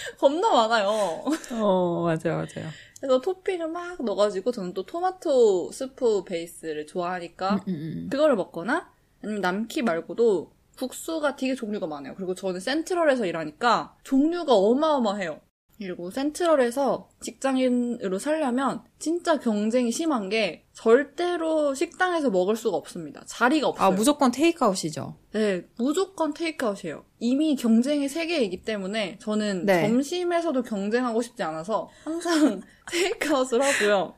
[0.18, 1.24] 겁나 많아요.
[1.52, 2.70] 어, 맞아요, 맞아요.
[3.00, 8.08] 그래서 토핑을 막 넣어가지고 저는 또 토마토 스프 베이스를 좋아하니까 음, 음, 음.
[8.10, 8.90] 그거를 먹거나
[9.22, 12.14] 아니면 남키 말고도 국수가 되게 종류가 많아요.
[12.14, 15.40] 그리고 저는 센트럴에서 일하니까 종류가 어마어마해요.
[15.78, 23.22] 그리고 센트럴에서 직장인으로 살려면 진짜 경쟁이 심한 게 절대로 식당에서 먹을 수가 없습니다.
[23.26, 23.86] 자리가 없어요.
[23.86, 25.16] 아, 무조건 테이크아웃이죠.
[25.32, 27.04] 네, 무조건 테이크아웃이에요.
[27.18, 29.82] 이미 경쟁이 세계이기 때문에 저는 네.
[29.86, 34.14] 점심에서도 경쟁하고 싶지 않아서 항상 테이크아웃을 하고요.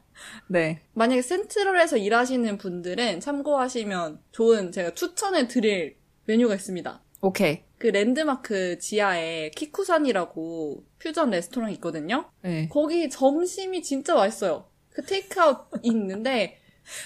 [0.49, 0.81] 네.
[0.95, 7.03] 만약에 센트럴에서 일하시는 분들은 참고하시면 좋은 제가 추천해 드릴 메뉴가 있습니다.
[7.23, 7.68] 오케이.
[7.79, 12.31] 그 랜드마크 지하에 키쿠산이라고 퓨전 레스토랑이 있거든요.
[12.43, 12.69] 네.
[12.69, 14.69] 거기 점심이 진짜 맛있어요.
[14.91, 16.59] 그 테이크아웃 있는데,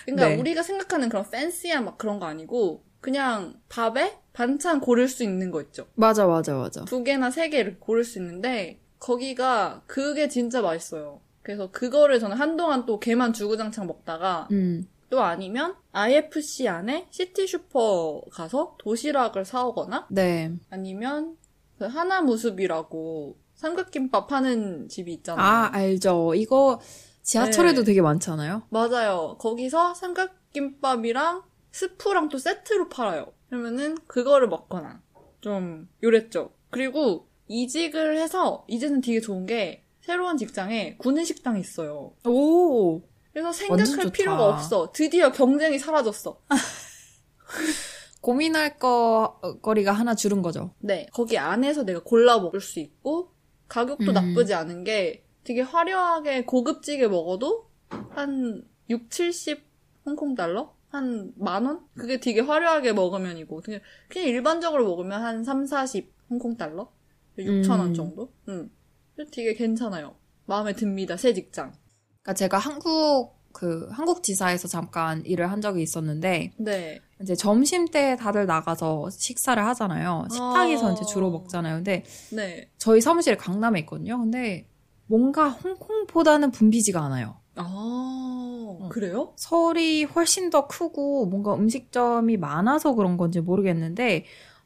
[0.06, 0.36] 그러니까 네.
[0.36, 5.60] 우리가 생각하는 그런 팬시한 막 그런 거 아니고, 그냥 밥에 반찬 고를 수 있는 거
[5.60, 5.88] 있죠.
[5.94, 6.84] 맞아, 맞아, 맞아.
[6.86, 11.20] 두 개나 세개 이렇게 고를 수 있는데, 거기가 그게 진짜 맛있어요.
[11.42, 14.88] 그래서 그거를 저는 한동안 또 걔만 주구장창 먹다가, 음.
[15.12, 20.50] 또 아니면 IFC 안에 시티슈퍼 가서 도시락을 사오거나, 네.
[20.70, 21.36] 아니면
[21.76, 25.46] 그 하나무습이라고 삼각김밥 파는 집이 있잖아요.
[25.46, 26.32] 아, 알죠.
[26.34, 26.80] 이거
[27.20, 27.88] 지하철에도 네.
[27.88, 28.62] 되게 많잖아요.
[28.70, 29.36] 맞아요.
[29.38, 33.34] 거기서 삼각김밥이랑 스프랑 또 세트로 팔아요.
[33.50, 35.02] 그러면은 그거를 먹거나
[35.42, 36.54] 좀 요랬죠.
[36.70, 42.14] 그리고 이직을 해서 이제는 되게 좋은 게 새로운 직장에 구내식당이 있어요.
[42.24, 43.02] 오.
[43.32, 44.10] 그래서 생각할.
[44.12, 44.92] 필요가 없어.
[44.92, 46.40] 드디어 경쟁이 사라졌어.
[48.20, 50.74] 고민할 거, 거리가 하나 줄은 거죠.
[50.78, 51.06] 네.
[51.12, 53.32] 거기 안에서 내가 골라 먹을 수 있고
[53.68, 54.14] 가격도 음.
[54.14, 57.68] 나쁘지 않은 게 되게 화려하게 고급지게 먹어도
[58.10, 59.64] 한 6, 70
[60.06, 60.74] 홍콩 달러?
[60.88, 61.80] 한 만 원?
[61.96, 66.92] 그게 되게 화려하게 먹으면이고 그냥, 그냥 일반적으로 먹으면 한 3, 40 홍콩 달러?
[67.38, 67.94] 6천 원 음.
[67.94, 68.30] 정도?
[68.48, 68.70] 응.
[69.32, 70.14] 되게 괜찮아요.
[70.44, 71.16] 마음에 듭니다.
[71.16, 71.72] 새 직장.
[72.22, 77.00] 그러니까 제가 한국 그 한국 지사에서 잠깐 일을 한 적이 있었는데 네.
[77.20, 80.26] 이제 점심 때 다들 나가서 식사를 하잖아요.
[80.30, 80.92] 식당에서 어.
[80.92, 81.76] 이제 주로 먹잖아요.
[81.76, 82.68] 근데 네.
[82.78, 84.18] 저희 사무실 강남에 있거든요.
[84.18, 84.66] 근데
[85.06, 87.36] 뭔가 홍콩보다는 붐비지가 않아요.
[87.56, 89.34] 아, 그래요?
[89.36, 94.24] 서울이 훨씬 더 크고 뭔가 음식점이 많아서 그런 건지 모르겠는데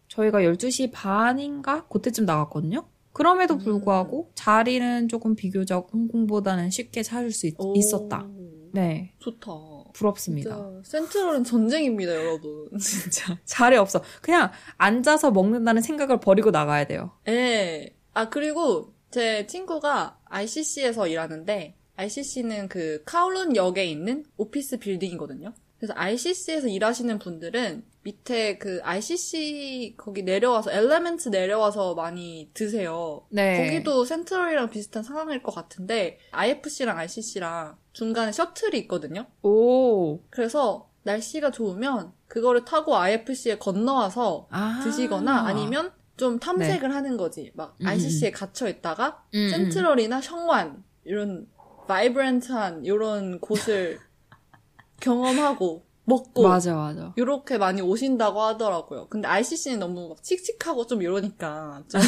[0.09, 2.87] 저희가 12시 반인가 그때쯤 나갔거든요.
[3.17, 3.59] 그럼에도 음.
[3.59, 8.29] 불구하고 자리는 조금 비교적 홍콩보다는 쉽게 찾을 수 있, 오, 었다
[8.73, 9.53] 네, 좋다.
[9.95, 10.71] 부럽습니다.
[10.85, 12.69] 센트럴은 전쟁입니다, 여러분.
[12.79, 14.03] 진짜 자리 없어.
[14.21, 17.13] 그냥 앉아서 먹는다는 생각을 버리고 나가야 돼요.
[17.27, 17.97] 예.
[18.13, 25.55] 아, 그리고 제 친구가 ICC에서 일하는데, ICC는 그 카울룬 역에 있는 오피스 빌딩이거든요.
[25.79, 33.27] 그래서 ICC에서 일하시는 분들은 밑에 그 ICC 거기 내려와서, 엘레멘트 내려와서 많이 드세요.
[33.31, 33.67] 네.
[33.67, 39.27] 거기도 센트럴이랑 비슷한 상황일 것 같은데, IFC랑 ICC랑 중간에 셔틀이 있거든요.
[39.43, 40.21] 오.
[40.31, 44.81] 그래서 날씨가 좋으면 그거를 타고 IFC에 건너와서 아.
[44.85, 47.51] 드시거나 아니면 좀 탐색을 하는 거지.
[47.55, 51.49] 막 음, ICC에 gat혀 있다가 음, 센트럴이나 성완 이런
[51.89, 53.99] 바이브런트한 이런 곳을
[55.01, 57.13] 경험하고 먹고 맞아, 맞아.
[57.17, 59.09] 이렇게 많이 오신다고 하더라고요.
[59.09, 62.01] 근데 ICC는 너무 막 칙칙하고 좀 이러니까 좀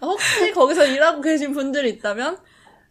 [0.00, 2.38] 아, 혹시 거기서 일하고 계신 분들이 있다면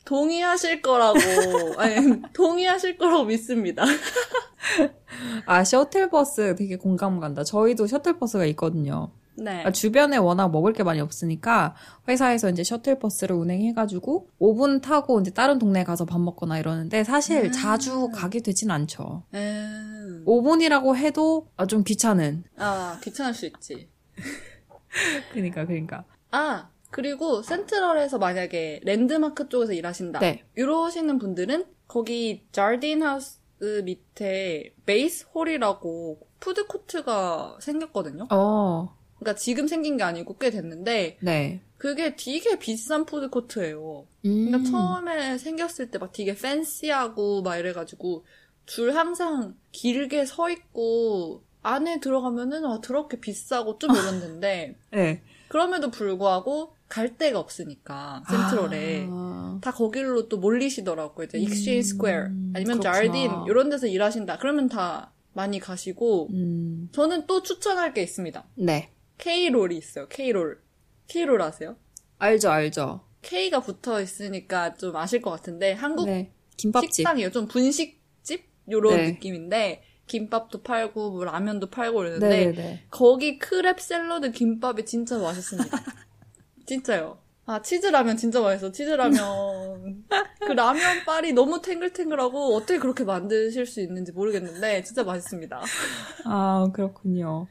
[0.05, 1.19] 동의하실 거라고
[1.79, 3.85] 아니 동의하실 거라고 믿습니다.
[5.45, 7.43] 아, 셔틀버스 되게 공감 간다.
[7.45, 9.11] 저희도 셔틀버스가 있거든요.
[9.35, 9.63] 네.
[9.63, 11.75] 아, 주변에 워낙 먹을 게 많이 없으니까
[12.07, 17.51] 회사에서 이제 셔틀버스를 운행해가지고 5분 타고 이제 다른 동네 가서 밥 먹거나 이러는데 사실 음.
[17.51, 19.23] 자주 가게 되진 않죠.
[19.33, 20.23] 음.
[20.27, 22.43] 5분이라고 해도 아, 좀 귀찮은.
[22.57, 23.89] 아, 귀찮을 수 있지.
[25.33, 26.05] 그러니까 그러니까.
[26.31, 30.19] 아, 그리고 Central에서 만약에 Landmark 쪽에서 일하신다.
[30.19, 30.43] 네.
[30.55, 33.39] 이러시는 분들은 거기 Jardine House
[33.83, 38.27] 밑에 BaseHall이라고 푸드코트가 생겼거든요.
[38.31, 38.95] 어.
[39.23, 41.61] 그러니까 지금 생긴 게 아니고 꽤 됐는데 네.
[41.77, 44.05] 그게 되게 비싼 푸드코트예요.
[44.25, 44.45] 음.
[44.51, 48.25] 그러니까 처음에 생겼을 때 막 되게 fancy하고 막 이래가지고
[48.65, 55.21] 줄 항상 길게 서 있고 안에 들어가면은 아 더럽게 비싸고 좀 이랬는데 네.
[55.49, 59.59] 그럼에도 불구하고 갈 데가 없으니까 Central에 아.
[59.61, 61.25] 다 거길로 또 몰리시더라고요.
[61.25, 62.93] 이제 Exchange Square 아니면 그렇구나.
[62.93, 64.37] Jardine 이런 데서 일하신다.
[64.37, 66.89] 그러면 다 많이 가시고 음.
[66.91, 68.45] 저는 또 추천할 게 있습니다.
[68.55, 68.92] 네.
[69.17, 70.07] K롤이 있어요.
[70.07, 70.61] K롤.
[71.07, 71.75] K롤 아세요?
[72.19, 73.01] 알죠, 알죠.
[73.21, 76.31] K가 붙어 있으니까 좀 아실 것 같은데 한국 네.
[76.57, 76.93] 김밥집.
[76.93, 77.31] 식당이에요.
[77.31, 79.11] 좀 분식집 요런 네.
[79.11, 82.83] 느낌인데 김밥도 팔고 뭐 라면도 팔고 이러는데 네네네.
[82.89, 85.69] 거기 크랩 샐러드 김밥이 진짜 맛있습니다.
[86.65, 87.17] 진짜요.
[87.45, 88.71] 아 치즈 라면 진짜 맛있어.
[88.71, 90.03] 치즈 라면
[90.45, 95.61] 그 라면 빨이 너무 탱글탱글하고 어떻게 그렇게 만드실 수 있는지 모르겠는데 진짜 맛있습니다.
[96.25, 97.47] 아, 그렇군요.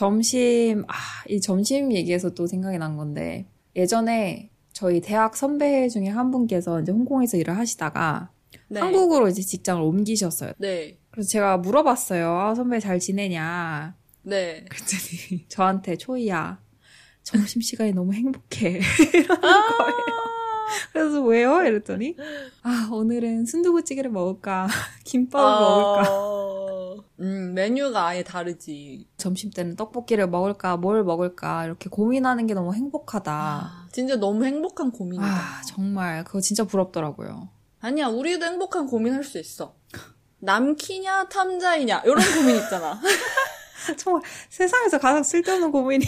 [0.00, 0.94] 점심, 아,
[1.28, 3.44] 이 점심 얘기해서 또 생각이 난 건데,
[3.76, 8.30] 예전에 저희 대학 선배 중에 한 분께서 이제 홍콩에서 일을 하시다가
[8.68, 8.80] 네.
[8.80, 10.52] 한국으로 이제 직장을 옮기셨어요.
[10.56, 10.96] 네.
[11.10, 12.30] 그래서 제가 물어봤어요.
[12.34, 13.94] 아, 선배 잘 지내냐.
[14.22, 14.64] 네.
[14.70, 16.62] 그랬더니 저한테 초이야.
[17.22, 18.80] 점심시간이 너무 행복해.
[19.42, 20.29] 아~
[20.92, 21.62] 그래서 왜요?
[21.62, 22.16] 이랬더니,
[22.62, 24.66] 아, 오늘은 순두부찌개를 먹을까?
[25.04, 26.10] 김밥을 먹을까?
[26.10, 26.50] 어...
[27.20, 29.06] 음, 메뉴가 아예 다르지.
[29.16, 30.76] 점심 때는 떡볶이를 먹을까?
[30.76, 31.66] 뭘 먹을까?
[31.66, 33.32] 이렇게 고민하는 게 너무 행복하다.
[33.32, 35.26] 아, 진짜 너무 행복한 고민이다.
[35.26, 37.50] 아, 정말 그거 진짜 부럽더라고요.
[37.80, 39.74] 아니야, 우리도 행복한 고민할 수 있어.
[40.38, 42.98] 남키냐, 탐자이냐, 이런 고민 있잖아.
[43.98, 46.04] 정말 세상에서 가장 쓸데없는 고민이.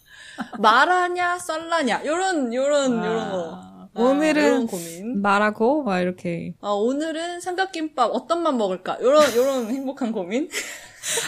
[0.58, 3.75] 말하냐, 썰라냐, 요런, 요런, 아, 요런 거.
[3.96, 5.20] 아, 오늘은 고민.
[5.22, 8.98] 말하고 막 이렇게 아, 오늘은 삼각김밥 어떤 맛 먹을까?
[9.00, 10.48] 요런, 요런 행복한 고민.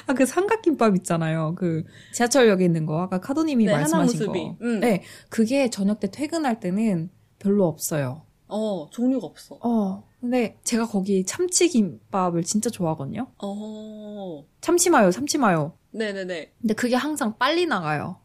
[0.09, 1.55] 아 그 삼각김밥 있잖아요.
[1.57, 4.27] 그 지하철역에 있는 거 아까 카도님이 네, 말씀하신.
[4.27, 4.57] 거.
[4.63, 4.81] 음.
[4.81, 8.23] 네, 그게 저녁 때 퇴근할 때는 별로 없어요.
[8.49, 9.59] 어, 종류가 없어.
[9.63, 13.29] 어, 근데 제가 거기 참치김밥을 진짜 좋아하거든요.
[13.41, 15.75] 어, 참치마요, 참치마요.
[15.93, 16.53] 네네네.
[16.61, 18.17] 근데 그게 항상 빨리 나가요.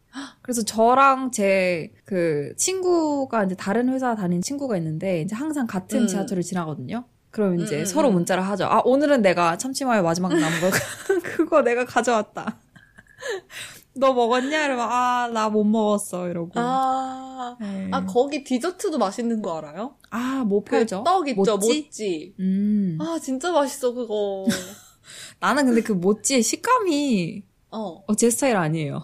[0.41, 6.07] 그래서 저랑 제 그 친구가 이제 다른 회사 다니는 친구가 있는데 이제 항상 같은 음.
[6.07, 7.05] 지하철을 지나거든요.
[7.31, 8.13] 그럼 이제 음, 음, 서로 음.
[8.13, 8.65] 문자를 하죠.
[8.65, 10.69] 아 오늘은 내가 참치마요 마지막 남은 거
[11.23, 12.59] 그거 내가 가져왔다.
[13.95, 14.65] 너 먹었냐?
[14.65, 16.51] 이러면 아 나 못 먹었어 이러고.
[16.55, 17.89] 아, 네.
[17.91, 19.95] 아, 거기 디저트도 맛있는 거 알아요?
[20.09, 21.03] 아, 뭐 팔죠?
[21.03, 21.83] 그 떡 있죠, 모찌?
[21.85, 22.35] 모찌.
[22.39, 22.97] 음.
[23.01, 24.45] 아, 진짜 맛있어, 그거.
[25.39, 28.03] 나는 근데 그 모찌의 식감이 어.
[28.07, 29.01] 어, 제 스타일 아니에요.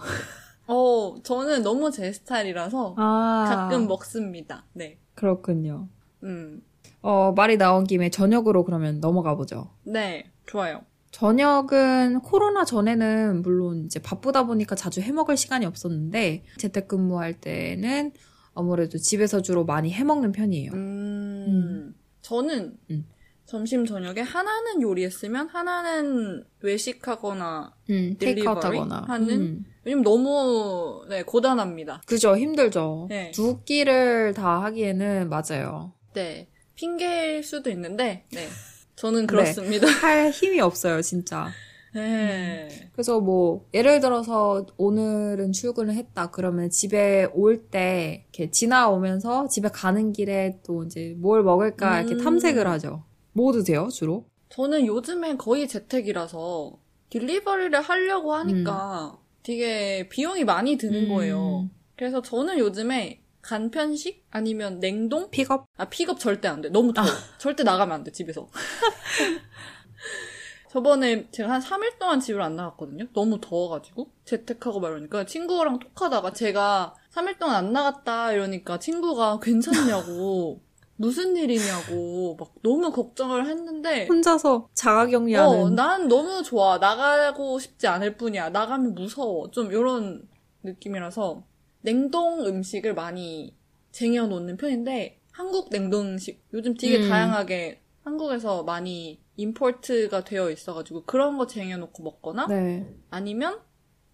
[0.71, 3.45] 어, 저는 너무 제 스타일이라서 아.
[3.49, 4.65] 가끔 먹습니다.
[4.73, 4.99] 네.
[5.15, 5.87] 그렇군요.
[6.23, 6.61] 음.
[7.01, 9.71] 어, 말이 나온 김에 저녁으로 그러면 넘어가 보죠.
[9.83, 10.81] 네, 좋아요.
[11.09, 18.11] 저녁은 코로나 전에는 물론 이제 바쁘다 보니까 자주 해 먹을 시간이 없었는데 재택근무할 때는
[18.53, 20.71] 아무래도 집에서 주로 많이 해 먹는 편이에요.
[20.73, 21.95] 음.
[22.21, 23.05] 저는 음.
[23.49, 29.03] 점심 저녁에 하나는 요리했으면 하나는 외식하거나 음, 테이크아웃 딜리버리 하거나.
[29.07, 29.29] 하는?
[29.41, 29.65] 음.
[29.83, 32.01] 왜냐면 너무 네, 고단합니다.
[32.05, 33.07] 그죠, 힘들죠.
[33.09, 33.31] 네.
[33.31, 35.93] 두 끼를 다 하기에는 맞아요.
[36.13, 36.47] 네.
[36.75, 38.47] 핑계일 수도 있는데 네.
[38.95, 39.25] 저는 네.
[39.25, 39.87] 그렇습니다.
[39.99, 41.47] 할 힘이 없어요, 진짜.
[41.95, 42.67] 네.
[42.93, 50.11] 그래서 뭐 예를 들어서 오늘은 출근을 했다 그러면 집에 올 때 이렇게 지나오면서 집에 가는
[50.11, 52.23] 길에 또 이제 뭘 먹을까 이렇게 음.
[52.23, 53.05] 탐색을 하죠.
[53.39, 54.25] 뭐 드세요 주로?
[54.49, 56.77] 저는 요즘엔 거의 재택이라서
[57.09, 61.09] 딜리버리를 하려고 하니까 되게 비용이 많이 드는 음.
[61.15, 61.69] 거예요.
[61.95, 65.31] 그래서 저는 요즘에 간편식 아니면 냉동?
[65.31, 65.67] 픽업?
[65.77, 66.67] 아 픽업 절대 안 돼.
[66.67, 67.07] 너무 더워.
[67.39, 68.49] 절대 나가면 안 돼 집에서.
[70.69, 73.05] 저번에 제가 한 3일 동안 집을 안 나갔거든요.
[73.13, 80.59] 너무 더워가지고 재택하고 막 이러니까 친구랑 톡하다가 제가 3일 동안 안 나갔다 이러니까 친구가 괜찮냐고
[80.99, 85.49] 무슨 일이냐고 막 너무 걱정을 했는데 혼자서 자가격리하는.
[85.49, 86.77] 어, 난 너무 좋아.
[86.77, 88.49] 나가고 싶지 않을 뿐이야.
[88.49, 89.49] 나가면 무서워.
[89.49, 90.27] 좀 이런
[90.63, 91.41] 느낌이라서
[91.83, 93.55] 냉동 음식을 많이
[93.93, 97.09] 쟁여놓는 편인데 한국 냉동 음식 요즘 되게 음.
[97.09, 102.93] 다양하게 한국에서 많이 임포트가 되어 있어가지고 그런 거 쟁여놓고 먹거나 네.
[103.09, 103.61] 아니면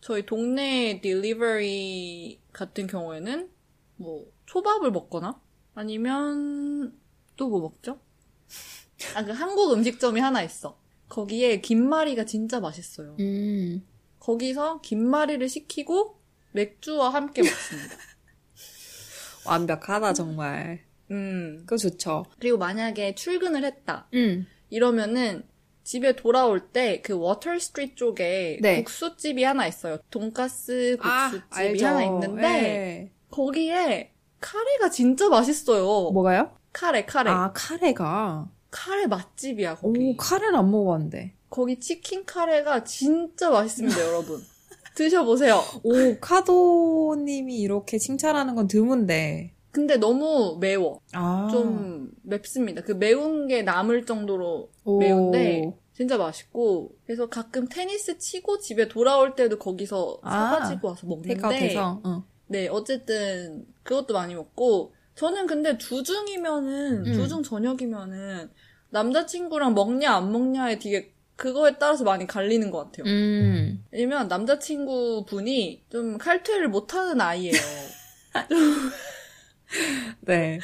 [0.01, 3.49] 저희 동네 딜리버리 같은 경우에는
[3.95, 5.41] 뭐 초밥을 먹거나
[5.75, 6.93] 아니면
[7.35, 7.99] 또 뭐 먹죠?
[9.15, 10.79] 아, 그 한국 음식점이 하나 있어.
[11.09, 13.15] 거기에 김말이가 진짜 맛있어요.
[13.19, 13.85] 음.
[14.19, 16.17] 거기서 김말이를 시키고
[16.53, 17.95] 맥주와 함께 먹습니다.
[19.45, 20.79] 완벽하다, 정말.
[21.11, 21.57] 음.
[21.61, 22.25] 그거 좋죠.
[22.39, 24.07] 그리고 만약에 출근을 했다.
[24.13, 24.47] 음.
[24.69, 25.43] 이러면은
[25.83, 28.77] 집에 돌아올 때 그 Water Street 쪽에 네.
[28.77, 29.99] 국수집이 하나 있어요.
[30.09, 31.85] 돈가스 아, 국수집이 알죠.
[31.85, 33.11] 하나 있는데 네.
[33.29, 36.11] 거기에 카레가 진짜 맛있어요.
[36.11, 36.51] 뭐가요?
[36.73, 37.31] 카레, 카레.
[37.31, 38.49] 아, 카레가.
[38.69, 40.11] 카레 맛집이야, 거기.
[40.11, 41.33] 오, 카레는 안 먹어봤는데.
[41.49, 44.41] 거기 치킨 카레가 진짜 맛있습니다, 여러분.
[44.95, 45.61] 드셔보세요.
[45.83, 49.53] 오, 카도님이 이렇게 칭찬하는 건 드문데.
[49.71, 51.01] 근데 너무 매워.
[51.13, 51.49] 아.
[51.51, 52.81] 좀 맵습니다.
[52.81, 54.99] 그 매운 게 남을 정도로 오.
[54.99, 61.35] 매운데 진짜 맛있고 그래서 가끔 테니스 치고 집에 돌아올 때도 거기서 아, 사가지고 와서 먹는데
[61.35, 62.01] 테이크아웃해서.
[62.05, 62.23] 응.
[62.47, 67.13] 네 어쨌든 그것도 많이 먹고 저는 근데 주중이면은 음.
[67.13, 68.51] 주중 저녁이면은
[68.89, 73.11] 남자친구랑 먹냐 안 먹냐에 되게 그거에 따라서 많이 갈리는 것 같아요.
[73.11, 73.83] 음.
[73.91, 77.53] 왜냐면 남자친구 분이 좀 칼퇴를 못하는 아이예요.
[80.21, 80.59] 네.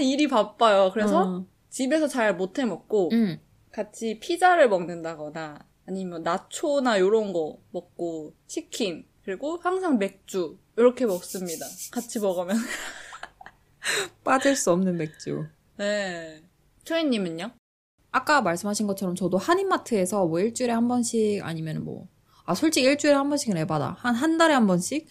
[0.00, 0.90] 일이 바빠요.
[0.92, 1.46] 그래서 어.
[1.70, 3.40] 집에서 잘 못해 먹고 음.
[3.70, 11.66] 같이 피자를 먹는다거나 아니면 나초나 이런 거 먹고 치킨 그리고 항상 맥주 이렇게 먹습니다.
[11.92, 12.56] 같이 먹으면.
[14.24, 15.46] 빠질 수 없는 맥주.
[15.76, 16.42] 네.
[16.84, 17.50] 초이님은요?
[18.10, 22.08] 아까 말씀하신 것처럼 저도 한인마트에서 뭐 일주일에 한 번씩 아니면 뭐,
[22.44, 23.96] 아, 솔직히 일주일에 한 번씩은 에바다.
[23.98, 25.08] 한, 한 달에 한 번씩?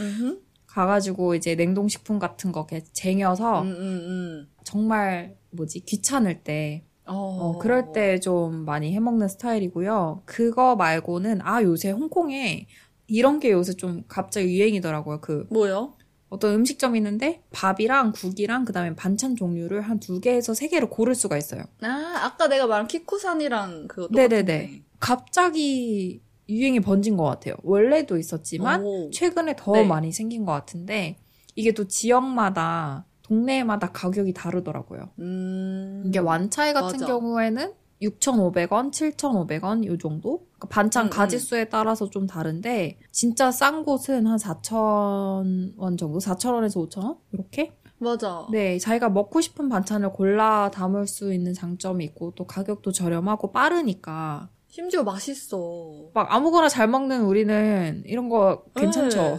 [0.00, 4.48] 음, 가가지고 이제 냉동식품 같은 거 이렇게 쟁여서 음, 음.
[4.64, 10.22] 정말 뭐지, 귀찮을 때, 어, 어, 그럴 때 좀 많이 해먹는 스타일이고요.
[10.26, 12.66] 그거 말고는, 아, 요새 홍콩에
[13.08, 15.20] 이런 게 요새 좀 갑자기 유행이더라고요.
[15.20, 15.94] 그, 뭐요?
[16.28, 21.36] 어떤 음식점이 있는데 밥이랑 국이랑 그다음에 반찬 종류를 한 두 개에서 세 개를 고를 수가
[21.38, 21.62] 있어요.
[21.82, 24.42] 아, 아까 내가 말한 키쿠산이랑 그거 네네네.
[24.42, 24.82] 똑같은데.
[24.98, 27.54] 갑자기 유행이 번진 것 같아요.
[27.62, 29.10] 원래도 있었지만 오.
[29.10, 29.84] 최근에 더 네.
[29.86, 31.16] 많이 생긴 것 같은데
[31.54, 35.10] 이게 또 지역마다 동네마다 가격이 다르더라고요.
[35.20, 36.02] 음.
[36.06, 37.06] 이게 완차이 같은 맞아.
[37.06, 40.45] 경우에는 6,500원, 7,500원 요 정도?
[40.58, 46.18] 그러니까 반찬 음, 가지수에 따라서 좀 다른데 진짜 싼 곳은 한 4,000원 정도?
[46.18, 47.18] 4,000원에서 5,000원?
[47.32, 47.76] 이렇게?
[47.98, 48.46] 맞아.
[48.50, 54.50] 네, 자기가 먹고 싶은 반찬을 골라 담을 수 있는 장점이 있고 또 가격도 저렴하고 빠르니까
[54.68, 56.10] 심지어 맛있어.
[56.12, 59.16] 막 아무거나 잘 먹는 우리는 이런 거 괜찮죠?
[59.18, 59.38] 네.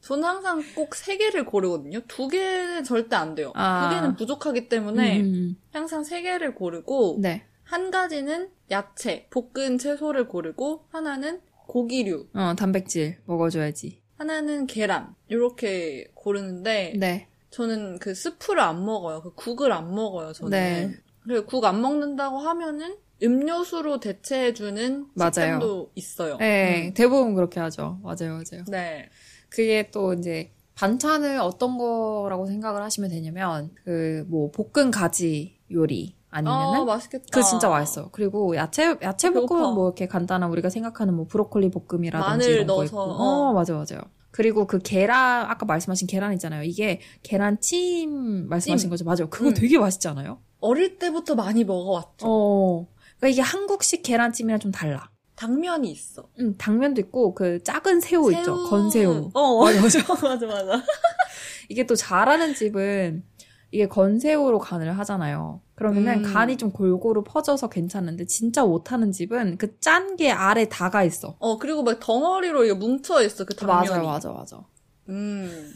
[0.00, 2.00] 저는 항상 꼭 세 개를 고르거든요.
[2.08, 3.52] 두 개는 절대 안 돼요.
[3.56, 3.88] 아.
[3.88, 7.44] 두 개는 부족하기 때문에 음, 항상 세 개를 고르고 네.
[7.68, 14.00] 한 가지는 야채, 볶은 채소를 고르고 하나는 고기류, 어, 단백질 먹어줘야지.
[14.16, 17.28] 하나는 계란 이렇게 고르는데 네.
[17.50, 19.20] 저는 그 스프를 안 먹어요.
[19.22, 20.32] 그 국을 안 먹어요.
[20.32, 20.50] 저는.
[20.50, 20.94] 네.
[21.22, 25.90] 그리고 국 안 먹는다고 하면은 음료수로 대체해주는 맞아요.
[25.94, 26.36] 있어요.
[26.38, 26.94] 네, 음.
[26.94, 28.00] 대부분 그렇게 하죠.
[28.02, 28.64] 맞아요, 맞아요.
[28.68, 29.10] 네.
[29.50, 36.80] 그게 또 이제 반찬을 어떤 거라고 생각을 하시면 되냐면 그 뭐 볶은 가지 요리 아니면은
[36.80, 37.24] 어, 맛있겠다.
[37.32, 38.10] 그 진짜 맛있어요.
[38.12, 39.54] 그리고 야채 야채 배고파.
[39.54, 43.00] 볶음은 뭐 이렇게 간단한 우리가 생각하는 뭐 브로콜리 볶음이라든지 마늘 이런 거 넣어서, 있고.
[43.00, 43.48] 어.
[43.48, 44.02] 어, 맞아 맞아요.
[44.30, 46.62] 그리고 그 계란 아까 말씀하신 계란 있잖아요.
[46.62, 48.90] 이게 계란찜 말씀하신 찜.
[48.90, 49.04] 거죠.
[49.04, 49.30] 맞아요.
[49.30, 49.54] 그거 음.
[49.54, 50.38] 되게 맛있지 않아요?
[50.60, 52.26] 어릴 때부터 많이 먹어왔죠.
[52.26, 52.86] 어.
[53.16, 55.10] 그러니까 이게 한국식 계란찜이랑 좀 달라.
[55.34, 56.28] 당면이 있어.
[56.40, 58.68] 음, 당면도 있고 그 작은 새우, 있죠.
[58.68, 59.30] 건새우.
[59.34, 59.98] 어, 맞아 맞아.
[60.28, 60.82] 맞아, 맞아.
[61.68, 63.24] 이게 또 잘하는 집은
[63.70, 65.60] 이게 건새우로 간을 하잖아요.
[65.78, 66.32] 그러면은 음.
[66.32, 71.36] 간이 좀 골고루 퍼져서 괜찮은데 진짜 못하는 집은 그 짠 게 아래 다가 있어.
[71.38, 73.88] 어, 그리고 막 덩어리로 이게 뭉쳐 있어, 그 당면이.
[73.90, 74.60] 맞아요, 맞아, 맞아.
[75.08, 75.72] 음.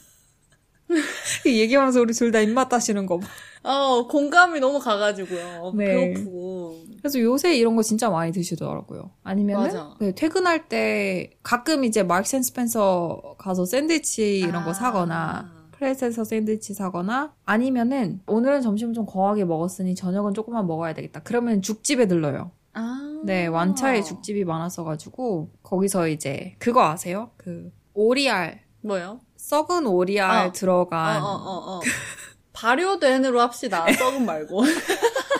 [1.47, 3.27] 얘기하면서 우리 둘 다 입맛 따시는 거 봐.
[3.63, 5.73] 어, 공감이 너무 가가지고요.
[5.77, 5.85] 네.
[6.15, 6.79] 배고프고.
[6.99, 9.13] 그래서 요새 이런 거 진짜 많이 드시더라고요.
[9.23, 9.95] 아니면은 맞아.
[10.01, 14.75] 네, 퇴근할 때 가끔 이제 Mark and Spencer 가서 샌드위치 이런 거 아.
[14.75, 21.21] 사거나 Pret에서 샌드위치 사거나 아니면은 오늘은 점심 좀 거하게 먹었으니 저녁은 조금만 먹어야 되겠다.
[21.25, 22.53] 그러면 죽집에 들러요.
[22.75, 23.21] 아.
[23.25, 27.31] 네, 완차이에 죽집이 많았어가지고 거기서 이제 그거 아세요?
[27.37, 29.21] 그 오리알 뭐요?
[29.37, 30.53] 썩은 오리알 어.
[30.53, 31.81] 들어간 어, 어, 어, 어.
[32.53, 33.87] 발효된으로 합시다.
[33.93, 34.63] 썩은 말고.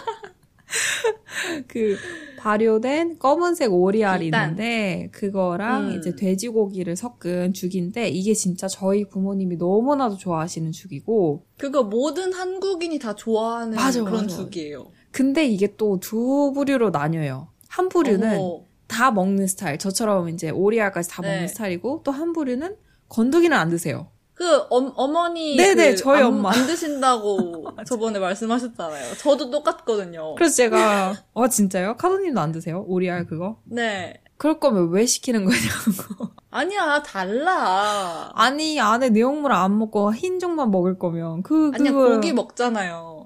[1.69, 1.97] 그
[2.39, 4.51] 발효된 검은색 오리알이 일단.
[4.51, 5.99] 있는데 그거랑 음.
[5.99, 13.15] 이제 돼지고기를 섞은 죽인데 이게 진짜 저희 부모님이 너무나도 좋아하시는 죽이고 그거 모든 한국인이 다
[13.15, 14.37] 좋아하는 맞아, 그런 맞아.
[14.37, 14.87] 죽이에요.
[15.11, 17.49] 근데 이게 또 두 부류로 나뉘어요.
[17.69, 18.65] 한 부류는 어머.
[18.89, 19.79] 다 먹는 스타일.
[19.79, 21.29] 저처럼 이제 오리알까지 다 네.
[21.29, 22.77] 먹는 스타일이고 또 한 부류는
[23.09, 24.09] 건더기는 안 드세요.
[24.43, 26.51] 그 어, 어머니 네네, 그 저희 안, 엄마.
[26.51, 29.15] 안 드신다고 저번에 말씀하셨잖아요.
[29.19, 30.35] 저도 똑같거든요.
[30.35, 31.97] 그래서 제가 어 진짜요?
[31.97, 32.85] 카도님도 안 드세요?
[32.89, 33.59] 오리알 그거?
[33.65, 34.21] 네.
[34.39, 36.33] 그럴 거면 왜 시키는 거냐고.
[36.51, 38.33] 아니야 달라.
[38.35, 43.25] 아니 안에 내용물 안 먹고 흰종만 먹을 거면 그 아니야 그거 고기 먹잖아요.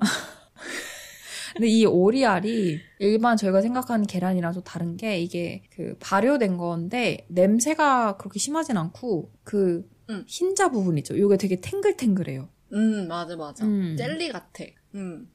[1.54, 8.18] 근데 이 오리알이 일반 저희가 생각하는 계란이랑 좀 다른 게 이게 그 발효된 건데 냄새가
[8.18, 10.24] 그렇게 심하진 않고 그 음.
[10.26, 11.14] 흰자 부분 있죠.
[11.16, 12.48] 이게 되게 탱글탱글해요.
[12.72, 13.64] 음 맞아 맞아.
[13.64, 13.96] 음.
[13.96, 14.64] 젤리 같아.
[14.94, 15.28] 음.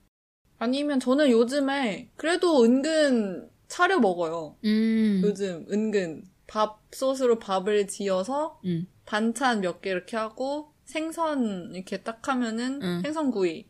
[0.57, 4.57] 아니면 저는 요즘에 그래도 은근 차려 먹어요.
[4.65, 5.21] 음.
[5.23, 8.87] 요즘 은근 밥솥으로 밥을 지어서 음.
[9.05, 13.01] 반찬 몇 개 이렇게 하고 생선 이렇게 딱 하면은 음.
[13.03, 13.65] 생선구이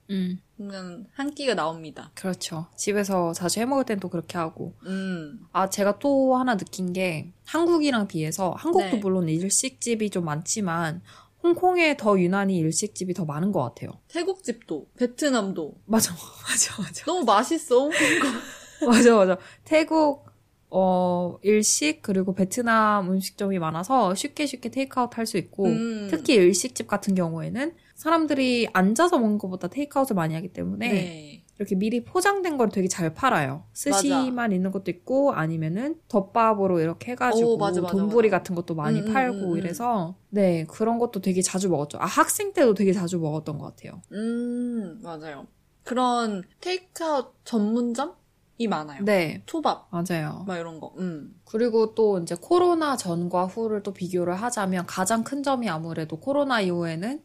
[0.61, 0.67] 음.
[0.69, 2.11] 그러면 한 끼가 나옵니다.
[2.15, 2.67] 그렇죠.
[2.75, 4.73] 집에서 자주 해 먹을 땐 또 그렇게 하고.
[4.85, 5.39] 음.
[5.51, 8.97] 아, 제가 또 하나 느낀 게 한국이랑 비해서 한국도 네.
[8.97, 11.01] 물론 일식집이 좀 많지만
[11.43, 13.91] 홍콩에 더 유난히 일식집이 더 많은 것 같아요.
[14.07, 17.05] 태국 집도 베트남도 맞아, 맞아, 맞아.
[17.05, 17.79] 너무 맛있어.
[17.79, 18.27] 홍콩 거.
[18.87, 19.37] 맞아, 맞아.
[19.63, 20.25] 태국,
[20.69, 26.07] 어, 일식, 그리고 베트남 음식점이 많아서 쉽게 쉽게 테이크아웃 할 수 있고, 음.
[26.09, 31.43] 특히 일식집 같은 경우에는 사람들이 앉아서 먹는 것보다 테이크아웃을 많이 하기 때문에, 네.
[31.59, 33.65] 이렇게 미리 포장된 걸 되게 잘 팔아요.
[33.73, 38.39] 스시만 있는 것도 있고, 아니면은 덮밥으로 이렇게 해가지고, 오, 맞아, 맞아, 돈부리 맞아.
[38.39, 39.57] 같은 것도 많이 음, 음, 팔고 음, 음.
[39.59, 41.99] 이래서, 네, 그런 것도 되게 자주 먹었죠.
[42.01, 44.01] 아, 학생 때도 되게 자주 먹었던 것 같아요.
[44.13, 45.45] 음 맞아요.
[45.83, 48.15] 그런 테이크아웃 전문점
[48.57, 49.03] 이 많아요.
[49.03, 50.43] 네, 초밥 맞아요.
[50.47, 50.91] 막 이런 거.
[50.97, 51.35] 음.
[51.45, 57.21] 그리고 또 이제 코로나 전과 후를 또 비교를 하자면 가장 큰 점이 아무래도 코로나 이후에는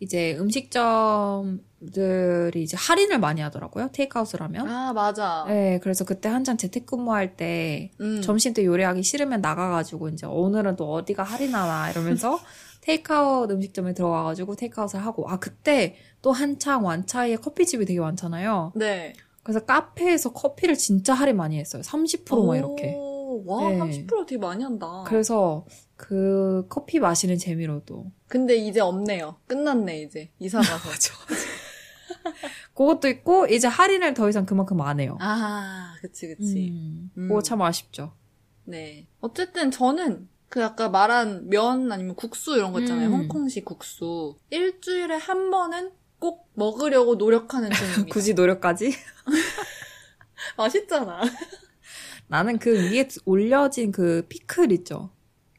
[0.00, 1.52] 이제 음식점들이
[2.62, 3.90] 이제 할인을 많이 하더라고요.
[3.92, 4.66] 테이크아웃을 하면.
[4.68, 5.44] 아 맞아.
[5.46, 8.22] 네, 그래서 그때 한창 재택근무할 때 음.
[8.22, 12.40] 점심 때 요리하기 싫으면 나가가지고 이제 오늘은 또 어디가 할인하나 이러면서
[12.80, 18.72] 테이크아웃 음식점에 들어가가지고 테이크아웃을 하고 아 그때 또 한창 완차이에 커피집이 되게 많잖아요.
[18.74, 19.12] 네.
[19.42, 21.82] 그래서 카페에서 커피를 진짜 할인 많이 했어요.
[21.82, 22.94] 30%막 이렇게.
[22.96, 23.78] 오, 와 네.
[23.78, 25.04] 30% 되게 많이 한다.
[25.06, 25.66] 그래서
[26.00, 29.36] 그 커피 마시는 재미로도 근데 이제 없네요.
[29.46, 31.12] 끝났네 이제 이사 가서.
[32.74, 35.18] 그것도 있고 이제 할인을 더 이상 그만큼 안 해요.
[35.20, 36.70] 아 그치 그치.
[36.70, 37.28] 음, 음.
[37.28, 38.14] 그거 참 아쉽죠.
[38.64, 39.06] 네.
[39.20, 43.08] 어쨌든 저는 그 아까 말한 면 아니면 국수 이런 거 있잖아요.
[43.08, 43.12] 음.
[43.12, 44.38] 홍콩식 국수.
[44.48, 48.04] 일주일에 한 번은 꼭 먹으려고 노력하는 중입니다.
[48.10, 48.90] 굳이 노력까지?
[50.56, 51.20] 맛있잖아.
[52.26, 55.10] 나는 그 위에 올려진 그 피클 있죠.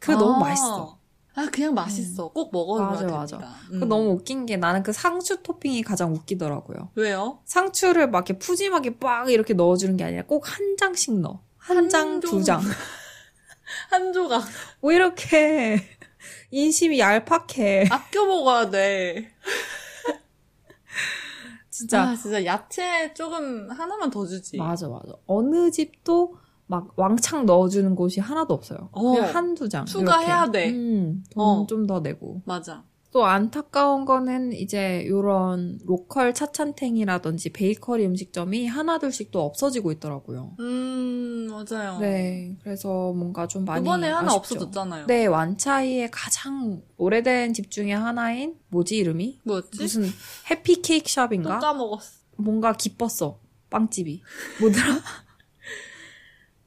[0.01, 0.97] 그거 너무 맛있어.
[1.33, 2.29] 아 그냥 맛있어.
[2.33, 3.19] 꼭 먹어야 맞아, 됩니다.
[3.19, 3.37] 맞아.
[3.71, 3.79] 음.
[3.79, 6.89] 그 너무 웃긴 게 나는 그 상추 토핑이 가장 웃기더라고요.
[6.95, 7.39] 왜요?
[7.45, 11.41] 상추를 막 이렇게 푸짐하게 빡 이렇게 넣어주는 게 아니라 꼭 한 장씩 넣어.
[11.57, 12.43] 한한 장, 두 종.
[12.43, 12.61] 장.
[13.89, 14.43] 한 조각
[14.81, 15.81] 왜 이렇게
[16.51, 17.87] 인심이 얄팍해.
[17.89, 19.33] 아껴 먹어야 돼.
[21.69, 22.01] 진짜.
[22.09, 24.57] 아 진짜 야채 조금 하나만 더 주지.
[24.57, 25.13] 맞아, 맞아.
[25.27, 26.35] 어느 집도
[26.71, 28.87] 막 왕창 넣어주는 곳이 하나도 없어요.
[28.93, 29.11] 어.
[29.11, 29.85] 그냥 한두 장.
[29.85, 30.51] 추가해야 이렇게.
[30.51, 30.69] 돼.
[30.71, 31.57] 음, 어.
[31.67, 32.41] 돈좀 더 내고.
[32.45, 32.85] 맞아.
[33.11, 40.55] 또 안타까운 거는 이제 요런 로컬 차찬탱이라든지 베이커리 음식점이 하나둘씩 또 없어지고 있더라고요.
[40.61, 41.99] 음 맞아요.
[41.99, 44.37] 네, 그래서 뭔가 좀 많이 이번에 하나 아쉽죠.
[44.37, 45.07] 없어졌잖아요.
[45.07, 49.41] 네, 완차이의 가장 오래된 집 중에 하나인 뭐지 이름이?
[49.43, 49.81] 뭐였지?
[49.81, 50.05] 무슨
[50.49, 51.59] 해피 케이크 또 샵인가?
[51.59, 52.11] 까먹었어.
[52.37, 53.39] 뭔가 기뻤어.
[53.69, 54.21] 빵집이.
[54.61, 54.85] 뭐더라?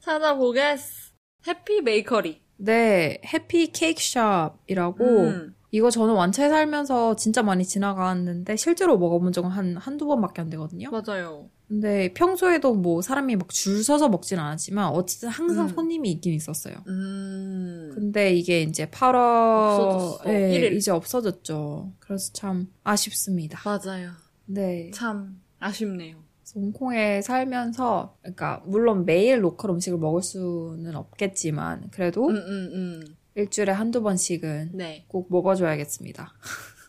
[0.05, 1.13] 찾아보겠어.
[1.47, 2.41] 해피 베이커리.
[2.57, 5.55] 네, 해피 케이크 샵이라고 음.
[5.71, 10.89] 이거 저는 완차에 살면서 진짜 많이 지나갔는데 실제로 먹어본 적은 한 한두 번밖에 안 되거든요.
[10.91, 11.51] 맞아요.
[11.67, 15.69] 근데 평소에도 뭐 사람이 막 줄 서서 먹진 않았지만 어쨌든 항상 음.
[15.75, 16.77] 손님이 있긴 있었어요.
[16.87, 17.91] 음.
[17.95, 20.31] 근데 이게 이제 8월 없어졌어.
[20.31, 20.75] 에 일일.
[20.75, 21.93] 이제 없어졌죠.
[21.99, 23.59] 그래서 참 아쉽습니다.
[23.65, 24.11] 맞아요.
[24.47, 24.91] 네.
[24.95, 26.23] 참 아쉽네요.
[26.55, 33.17] 홍콩에 살면서 그러니까 물론 매일 local 음식을 먹을 수는 없겠지만 그래도 음, 음, 음.
[33.35, 35.05] 일주일에 한두 번씩은 네.
[35.09, 36.33] 꼭 먹어줘야겠습니다.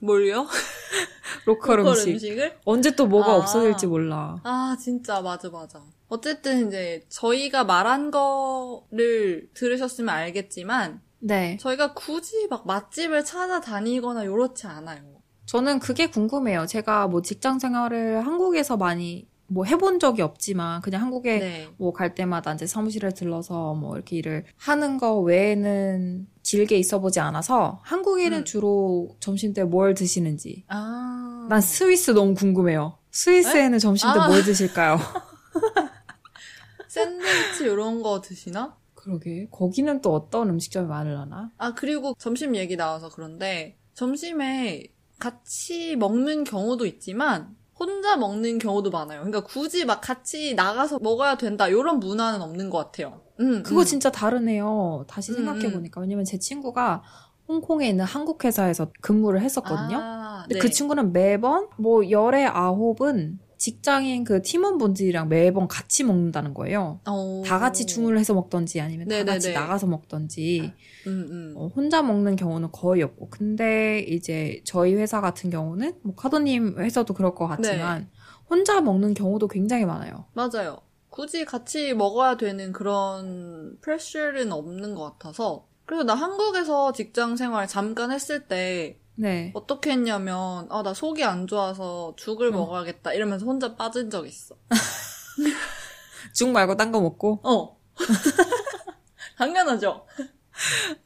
[0.01, 0.45] 뭘요?
[1.45, 2.11] local, local 음식.
[2.11, 2.57] 음식을?
[2.65, 3.35] 언제 또 뭐가 아.
[3.37, 4.39] 없어질지 몰라.
[4.43, 5.81] 아, 진짜, 맞아, 맞아.
[6.07, 11.57] 어쨌든 이제 저희가 말한 거를 들으셨으면 알겠지만, 네.
[11.59, 15.15] 저희가 굳이 막 맛집을 찾아다니거나 요렇지 않아요.
[15.45, 16.65] 저는 그게 궁금해요.
[16.65, 21.67] 제가 뭐 직장 생활을 한국에서 많이 뭐 해본 적이 없지만 그냥 한국에 네.
[21.77, 27.79] 뭐갈 때마다 이제 사무실에 들러서 뭐 이렇게 일을 하는 거 외에는 길게 있어 보지 않아서
[27.83, 28.45] 한국에는 음.
[28.45, 30.63] 주로 점심 때 뭘 드시는지.
[30.67, 31.47] 아.
[31.49, 32.97] 난 스위스 너무 궁금해요.
[33.11, 34.27] 스위스에는 점심 때 아.
[34.27, 34.97] 뭘 드실까요?
[36.87, 38.75] 샌드위치 이런 거 드시나?
[38.93, 39.47] 그러게.
[39.51, 41.51] 거기는 또 어떤 음식점이 많으려나?
[41.57, 44.87] 아, 그리고 점심 얘기 나와서 그런데, 점심에
[45.19, 49.19] 같이 먹는 경우도 있지만, 혼자 먹는 경우도 많아요.
[49.19, 53.21] 그러니까 굳이 막 같이 나가서 먹어야 된다, 이런 문화는 없는 것 같아요.
[53.39, 53.85] 음, 그거 음.
[53.85, 55.05] 진짜 다르네요.
[55.07, 56.01] 다시 음, 생각해 보니까.
[56.01, 57.03] 왜냐면 제 친구가
[57.47, 59.97] 홍콩에 있는 한국 회사에서 근무를 했었거든요.
[60.01, 60.59] 아, 근데 네.
[60.59, 66.99] 그 친구는 매번 뭐 열에 아홉은 직장인 그 팀원분들이랑 매번 같이 먹는다는 거예요.
[67.05, 67.43] 어.
[67.45, 69.31] 다 같이 주문을 해서 먹던지 아니면 다 네네네.
[69.33, 70.73] 같이 나가서 먹던지
[71.07, 71.53] 음, 음.
[71.55, 77.13] 어, 혼자 먹는 경우는 거의 없고 근데 이제 저희 회사 같은 경우는 뭐 카도님 회사도
[77.13, 78.07] 그럴 것 같지만 네.
[78.49, 80.25] 혼자 먹는 경우도 굉장히 많아요.
[80.33, 80.79] 맞아요.
[81.09, 85.65] 굳이 같이 먹어야 되는 그런 프레셔는 없는 것 같아서.
[85.85, 89.51] 그래서 나 한국에서 직장 생활 잠깐 했을 때 네.
[89.53, 92.51] 어떻게 했냐면, 아, 나 속이 안 좋아서 죽을 어.
[92.51, 93.13] 먹어야겠다.
[93.13, 94.55] 이러면서 혼자 빠진 적 있어.
[96.33, 97.77] 죽 말고 딴 거 먹고 어.
[99.37, 100.05] 당연하죠.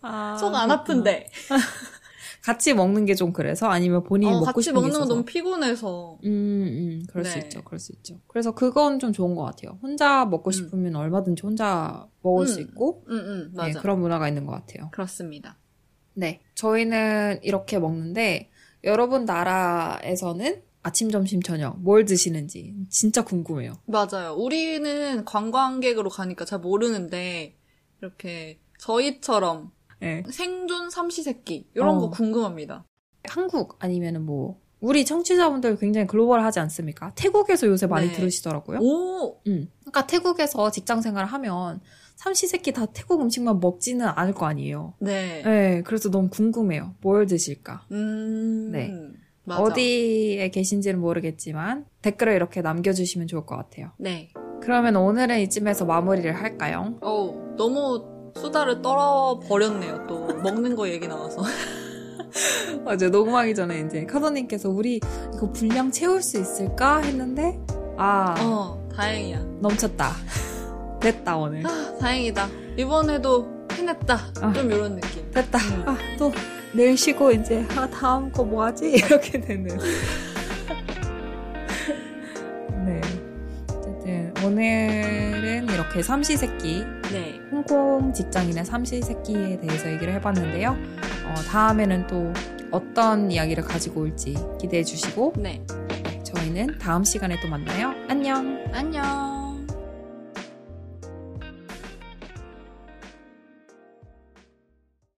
[0.02, 0.74] 아, 속안 그렇구나.
[0.74, 1.28] 아픈데.
[2.44, 5.26] 같이 먹는 게 좀 그래서 아니면 본인이 어, 먹고 같이 싶은 게 먹는 건 너무
[5.26, 6.20] 피곤해서.
[6.24, 7.44] 음, 음, 그럴 수 네.
[7.46, 8.20] 있죠, 그럴 수 있죠.
[8.28, 9.78] 그래서 그건 좀 좋은 것 같아요.
[9.84, 10.52] 혼자 먹고 음.
[10.52, 12.62] 싶으면 얼마든지 혼자 먹을 수 음.
[12.64, 13.82] 있고, 응, 응, 네, 맞아.
[13.82, 14.90] 그런 문화가 있는 것 같아요.
[14.92, 15.58] 그렇습니다.
[16.20, 18.50] 네, 저희는 이렇게 먹는데,
[18.84, 23.78] 여러분 나라에서는 아침, 점심, 저녁 뭘 드시는지 진짜 궁금해요.
[23.86, 24.34] 맞아요.
[24.38, 27.56] 우리는 관광객으로 가니까 잘 모르는데,
[28.02, 30.24] 이렇게 저희처럼 네.
[30.30, 32.00] 생존 삼시세끼, 이런 어.
[32.00, 32.84] 거 궁금합니다.
[33.24, 37.14] 한국 아니면은 뭐, 우리 청취자분들 굉장히 글로벌하지 않습니까?
[37.16, 38.14] 태국에서 요새 많이 네.
[38.14, 38.80] 들으시더라고요.
[38.80, 39.40] 오!
[39.48, 39.70] 음.
[39.82, 41.80] 그러니까 태국에서 직장 생활을 하면
[42.20, 44.94] 삼시세끼 다 태국 음식만 먹지는 않을 거 아니에요.
[45.00, 45.42] 네.
[45.42, 46.96] 네, 그래서 너무 궁금해요.
[47.00, 47.86] 뭘 드실까?
[47.94, 48.72] 음.
[48.74, 48.92] 네.
[49.46, 49.62] 맞아.
[49.62, 53.92] 어디에 계신지는 모르겠지만 댓글을 이렇게 남겨주시면 좋을 것 같아요.
[53.98, 54.34] 네.
[54.62, 56.98] 그러면 오늘은 이쯤에서 마무리를 할까요?
[57.00, 60.28] 어우, 너무 수다를 떨어 버렸네요, 또.
[60.44, 61.42] 먹는 거 얘기 나와서.
[62.84, 63.10] 맞아요.
[63.12, 65.00] 녹음하기 전에 이제 카더님께서 우리
[65.34, 67.58] 이거 분량 채울 수 있을까 했는데
[67.98, 69.40] 아 어, 다행이야.
[69.62, 70.12] 넘쳤다.
[71.00, 71.66] 됐다 오늘.
[71.66, 72.48] 아, 다행이다.
[72.78, 74.20] 이번에도 해냈다.
[74.42, 74.54] 아.
[74.54, 75.30] 좀 이런 느낌.
[75.32, 75.58] 됐다.
[75.60, 75.84] 음.
[75.88, 76.32] 아 또
[76.74, 79.68] 내일 쉬고 이제 아 다음 거 뭐 하지 이렇게 되는.
[82.86, 83.02] 네.
[83.70, 87.40] 어쨌든 오늘은 이렇게 삼시세끼 네.
[87.52, 90.72] 홍콩 직장인의 삼시세끼에 대해서 얘기를 해봤는데요.
[91.26, 92.32] 어, 다음에는 또
[92.72, 95.62] 어떤 이야기를 가지고 올지 기대해 주시고 네.
[96.24, 97.94] 저희는 다음 시간에 또 만나요.
[98.08, 98.64] 안녕!
[98.74, 99.39] 안녕.